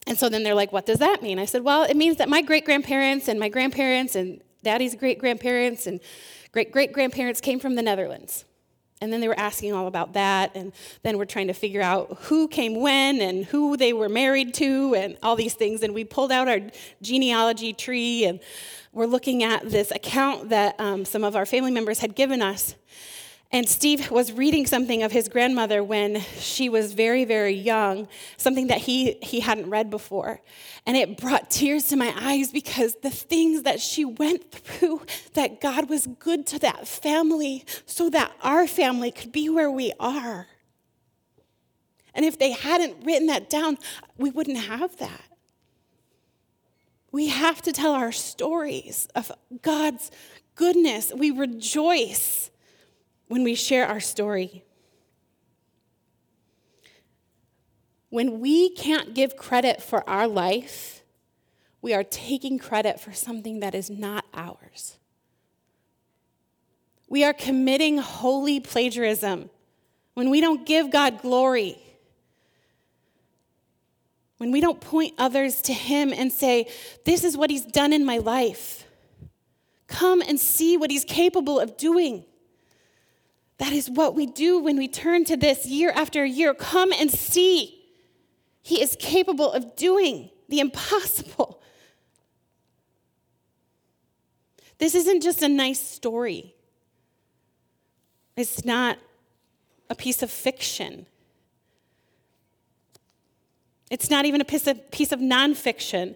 And 0.07 0.19
so 0.19 0.29
then 0.29 0.43
they're 0.43 0.55
like, 0.55 0.73
what 0.73 0.87
does 0.87 1.01
that 1.01 1.23
mean? 1.23 1.39
I 1.39 1.45
said, 1.45 1.63
well, 1.63 1.83
it 1.83 1.97
means 1.97 2.17
that 2.17 2.29
my 2.29 2.41
great 2.41 2.65
grandparents 2.65 3.29
and 3.29 3.39
my 3.39 3.51
grandparents 3.51 4.15
and 4.15 4.41
daddy's 4.63 4.95
great 4.95 5.19
grandparents 5.19 5.87
and 5.87 6.01
great 6.53 6.73
great 6.73 6.93
grandparents 6.93 7.41
came 7.41 7.61
from 7.61 7.75
the 7.75 7.83
Netherlands. 7.83 8.45
And 9.01 9.13
then 9.13 9.21
they 9.21 9.29
were 9.29 9.39
asking 9.39 9.73
all 9.73 9.87
about 9.87 10.15
that. 10.15 10.57
And 10.57 10.73
then 11.03 11.19
we're 11.19 11.25
trying 11.25 11.47
to 11.49 11.53
figure 11.53 11.83
out 11.83 12.19
who 12.23 12.49
came 12.49 12.81
when 12.81 13.21
and 13.21 13.45
who 13.45 13.77
they 13.77 13.93
were 13.93 14.09
married 14.09 14.55
to 14.55 14.95
and 14.95 15.17
all 15.23 15.37
these 15.37 15.55
things. 15.55 15.83
And 15.83 15.95
we 15.95 16.05
pulled 16.05 16.33
out 16.33 16.49
our 16.49 16.61
genealogy 17.01 17.73
tree 17.73 18.25
and 18.25 18.41
we're 18.93 19.07
looking 19.07 19.45
at 19.45 19.71
this 19.71 19.91
account 19.91 20.49
that 20.49 20.75
um, 20.81 21.05
some 21.05 21.23
of 21.23 21.37
our 21.37 21.47
family 21.47 21.71
members 21.71 22.01
had 22.01 22.15
given 22.15 22.43
us. 22.43 22.75
And 23.51 23.67
Steve 23.67 24.11
was 24.11 24.31
reading 24.33 24.67
something 24.67 25.03
of 25.03 25.11
his 25.11 25.29
grandmother 25.29 25.83
when 25.83 26.21
she 26.39 26.69
was 26.69 26.93
very, 26.93 27.25
very 27.25 27.55
young, 27.55 28.07
something 28.37 28.67
that 28.67 28.79
he, 28.79 29.13
he 29.23 29.41
hadn't 29.41 29.71
read 29.71 29.89
before. 29.89 30.41
And 30.85 30.99
it 30.99 31.17
brought 31.17 31.51
tears 31.51 31.89
to 31.89 31.97
my 31.97 32.13
eyes 32.15 32.53
because 32.53 32.97
the 32.97 33.11
things 33.11 33.63
that 33.63 33.81
she 33.81 34.05
went 34.05 34.53
through, 34.53 35.01
that 35.33 35.63
God 35.63 35.89
was 35.89 36.07
good 36.07 36.47
to 36.49 36.59
that 36.59 36.87
family 36.87 37.65
so 37.87 38.11
that 38.11 38.33
our 38.43 38.67
family 38.67 39.11
could 39.11 39.33
be 39.33 39.49
where 39.49 39.71
we 39.71 39.93
are. 39.99 40.47
And 42.15 42.27
if 42.27 42.39
they 42.39 42.53
hadn't 42.53 43.03
written 43.03 43.29
that 43.29 43.49
down, 43.49 43.79
we 44.19 44.29
wouldn't 44.29 44.59
have 44.59 44.99
that. 44.99 45.23
We 47.11 47.29
have 47.29 47.63
to 47.63 47.73
tell 47.73 47.93
our 47.93 48.13
stories 48.13 49.09
of 49.15 49.33
God's 49.63 50.11
goodness. 50.55 51.13
We 51.17 51.31
rejoice 51.31 52.51
when 53.29 53.45
we 53.45 53.55
share 53.55 53.87
our 53.87 54.01
story. 54.01 54.65
When 58.11 58.41
we 58.41 58.71
can't 58.71 59.15
give 59.15 59.37
credit 59.37 59.83
for 59.83 60.09
our 60.09 60.27
life, 60.27 61.03
we 61.83 61.95
are 61.95 62.05
taking 62.05 62.59
credit 62.59 62.99
for 62.99 63.13
something 63.13 63.61
that 63.61 63.75
is 63.75 63.91
not 63.91 64.25
ours. 64.35 64.99
We 67.09 67.25
are 67.25 67.33
committing 67.33 67.99
holy 67.99 68.61
plagiarism 68.61 69.51
when 70.15 70.31
we 70.31 70.41
don't 70.41 70.67
give 70.67 70.91
God 70.91 71.23
glory. 71.23 71.79
When 74.39 74.53
we 74.53 74.61
don't 74.61 74.81
point 74.81 75.15
others 75.19 75.63
to 75.63 75.73
Him 75.73 76.13
and 76.13 76.33
say, 76.33 76.69
This 77.05 77.25
is 77.25 77.37
what 77.37 77.51
He's 77.51 77.65
done 77.65 77.93
in 77.93 78.05
my 78.05 78.19
life. 78.19 78.85
Come 79.87 80.21
and 80.21 80.39
see 80.39 80.77
what 80.77 80.91
He's 80.91 81.05
capable 81.05 81.59
of 81.59 81.77
doing. 81.77 82.25
That 83.59 83.73
is 83.73 83.91
what 83.91 84.15
we 84.15 84.27
do 84.27 84.61
when 84.61 84.77
we 84.77 84.89
turn 84.89 85.25
to 85.27 85.37
this 85.37 85.67
year 85.67 85.93
after 85.95 86.25
year. 86.25 86.55
Come 86.55 86.93
and 86.93 87.11
see. 87.11 87.85
He 88.63 88.81
is 88.81 88.97
capable 88.99 89.53
of 89.53 89.77
doing 89.77 90.31
the 90.49 90.61
impossible. 90.61 91.61
This 94.79 94.95
isn't 94.95 95.23
just 95.23 95.43
a 95.43 95.49
nice 95.49 95.81
story, 95.81 96.55
it's 98.37 98.65
not 98.65 98.99
a 99.91 99.95
piece 99.95 100.23
of 100.23 100.31
fiction. 100.31 101.07
It's 103.91 104.11
not 104.11 104.27
even 104.27 104.43
a 104.43 104.45
piece 104.45 104.67
of, 104.67 104.91
piece 104.91 105.13
of 105.13 105.19
nonfiction. 105.19 106.15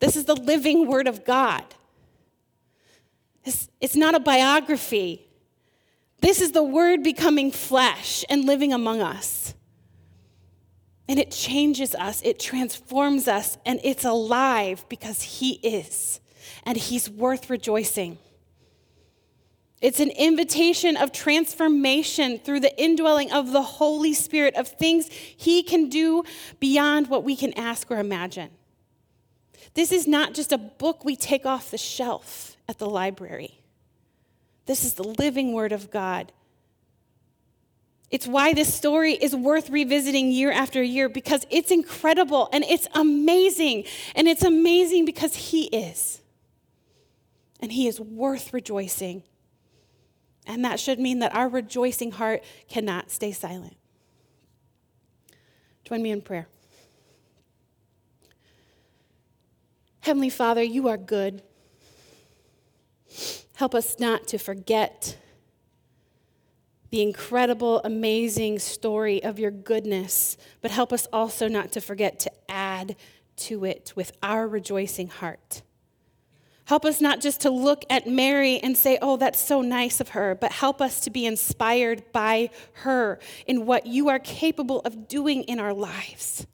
This 0.00 0.16
is 0.16 0.24
the 0.24 0.34
living 0.34 0.88
word 0.88 1.06
of 1.06 1.24
God. 1.24 1.62
It's, 3.44 3.68
it's 3.80 3.94
not 3.94 4.16
a 4.16 4.20
biography. 4.20 5.25
This 6.20 6.40
is 6.40 6.52
the 6.52 6.62
word 6.62 7.02
becoming 7.02 7.50
flesh 7.50 8.24
and 8.28 8.44
living 8.44 8.72
among 8.72 9.00
us. 9.00 9.54
And 11.08 11.18
it 11.18 11.30
changes 11.30 11.94
us, 11.94 12.20
it 12.22 12.40
transforms 12.40 13.28
us, 13.28 13.58
and 13.64 13.78
it's 13.84 14.04
alive 14.04 14.84
because 14.88 15.22
He 15.22 15.54
is, 15.62 16.20
and 16.64 16.76
He's 16.76 17.08
worth 17.08 17.48
rejoicing. 17.48 18.18
It's 19.80 20.00
an 20.00 20.10
invitation 20.10 20.96
of 20.96 21.12
transformation 21.12 22.38
through 22.38 22.60
the 22.60 22.82
indwelling 22.82 23.30
of 23.30 23.52
the 23.52 23.62
Holy 23.62 24.14
Spirit, 24.14 24.56
of 24.56 24.66
things 24.66 25.08
He 25.10 25.62
can 25.62 25.88
do 25.88 26.24
beyond 26.58 27.08
what 27.08 27.22
we 27.22 27.36
can 27.36 27.52
ask 27.52 27.90
or 27.90 27.98
imagine. 27.98 28.50
This 29.74 29.92
is 29.92 30.08
not 30.08 30.32
just 30.32 30.50
a 30.50 30.58
book 30.58 31.04
we 31.04 31.14
take 31.14 31.44
off 31.44 31.70
the 31.70 31.78
shelf 31.78 32.56
at 32.68 32.78
the 32.78 32.88
library. 32.88 33.60
This 34.66 34.84
is 34.84 34.94
the 34.94 35.04
living 35.04 35.52
word 35.52 35.72
of 35.72 35.90
God. 35.90 36.32
It's 38.10 38.26
why 38.26 38.52
this 38.52 38.72
story 38.72 39.14
is 39.14 39.34
worth 39.34 39.68
revisiting 39.70 40.30
year 40.30 40.52
after 40.52 40.82
year 40.82 41.08
because 41.08 41.44
it's 41.50 41.70
incredible 41.70 42.48
and 42.52 42.62
it's 42.64 42.86
amazing. 42.94 43.84
And 44.14 44.28
it's 44.28 44.44
amazing 44.44 45.04
because 45.06 45.34
He 45.34 45.64
is. 45.66 46.20
And 47.60 47.72
He 47.72 47.88
is 47.88 48.00
worth 48.00 48.52
rejoicing. 48.52 49.22
And 50.46 50.64
that 50.64 50.78
should 50.78 51.00
mean 51.00 51.18
that 51.18 51.34
our 51.34 51.48
rejoicing 51.48 52.12
heart 52.12 52.44
cannot 52.68 53.10
stay 53.10 53.32
silent. 53.32 53.76
Join 55.84 56.02
me 56.02 56.10
in 56.10 56.22
prayer. 56.22 56.46
Heavenly 60.00 60.30
Father, 60.30 60.62
you 60.62 60.86
are 60.86 60.96
good. 60.96 61.42
Help 63.56 63.74
us 63.74 63.98
not 63.98 64.26
to 64.28 64.36
forget 64.38 65.16
the 66.90 67.00
incredible, 67.00 67.80
amazing 67.84 68.58
story 68.58 69.24
of 69.24 69.38
your 69.38 69.50
goodness, 69.50 70.36
but 70.60 70.70
help 70.70 70.92
us 70.92 71.08
also 71.10 71.48
not 71.48 71.72
to 71.72 71.80
forget 71.80 72.20
to 72.20 72.30
add 72.50 72.96
to 73.36 73.64
it 73.64 73.94
with 73.96 74.12
our 74.22 74.46
rejoicing 74.46 75.08
heart. 75.08 75.62
Help 76.66 76.84
us 76.84 77.00
not 77.00 77.22
just 77.22 77.40
to 77.40 77.50
look 77.50 77.82
at 77.88 78.06
Mary 78.06 78.58
and 78.58 78.76
say, 78.76 78.98
oh, 79.00 79.16
that's 79.16 79.40
so 79.40 79.62
nice 79.62 80.02
of 80.02 80.10
her, 80.10 80.34
but 80.34 80.52
help 80.52 80.82
us 80.82 81.00
to 81.00 81.08
be 81.08 81.24
inspired 81.24 82.02
by 82.12 82.50
her 82.74 83.18
in 83.46 83.64
what 83.64 83.86
you 83.86 84.10
are 84.10 84.18
capable 84.18 84.80
of 84.80 85.08
doing 85.08 85.44
in 85.44 85.58
our 85.58 85.72
lives. 85.72 86.46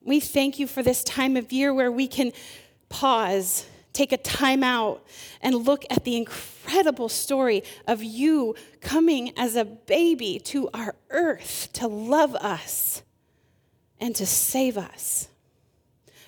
We 0.00 0.20
thank 0.20 0.58
you 0.58 0.66
for 0.66 0.82
this 0.82 1.04
time 1.04 1.36
of 1.36 1.52
year 1.52 1.74
where 1.74 1.92
we 1.92 2.08
can 2.08 2.32
pause, 2.88 3.66
take 3.92 4.12
a 4.12 4.16
time 4.16 4.62
out, 4.62 5.04
and 5.40 5.54
look 5.54 5.84
at 5.90 6.04
the 6.04 6.16
incredible 6.16 7.08
story 7.08 7.62
of 7.86 8.02
you 8.02 8.54
coming 8.80 9.32
as 9.36 9.56
a 9.56 9.64
baby 9.64 10.38
to 10.44 10.68
our 10.72 10.94
earth 11.10 11.68
to 11.74 11.86
love 11.86 12.34
us 12.36 13.02
and 13.98 14.14
to 14.16 14.26
save 14.26 14.78
us. 14.78 15.28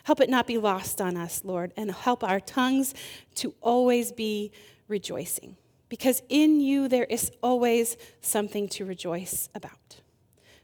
Help 0.05 0.21
it 0.21 0.29
not 0.29 0.47
be 0.47 0.59
lost 0.59 1.01
on 1.01 1.17
us, 1.17 1.43
Lord, 1.45 1.73
and 1.77 1.91
help 1.91 2.25
our 2.25 2.41
tongues 2.41 2.95
to 3.37 3.55
always 3.61 4.11
be 4.11 4.51
rejoicing. 4.89 5.57
Because 5.89 6.23
in 6.29 6.61
you 6.61 6.89
there 6.89 7.05
is 7.05 7.31
always 7.43 7.97
something 8.21 8.69
to 8.71 8.85
rejoice 8.85 9.49
about. 9.55 10.01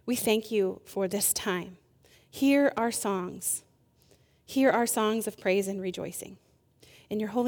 We 0.06 0.16
thank 0.16 0.50
you 0.50 0.80
for 0.84 1.06
this 1.06 1.32
time. 1.32 1.76
Hear 2.30 2.72
our 2.76 2.90
songs. 2.90 3.62
Hear 4.46 4.70
our 4.70 4.86
songs 4.86 5.26
of 5.26 5.38
praise 5.38 5.68
and 5.68 5.80
rejoicing. 5.80 6.38
In 7.10 7.20
your 7.20 7.30
holy 7.30 7.46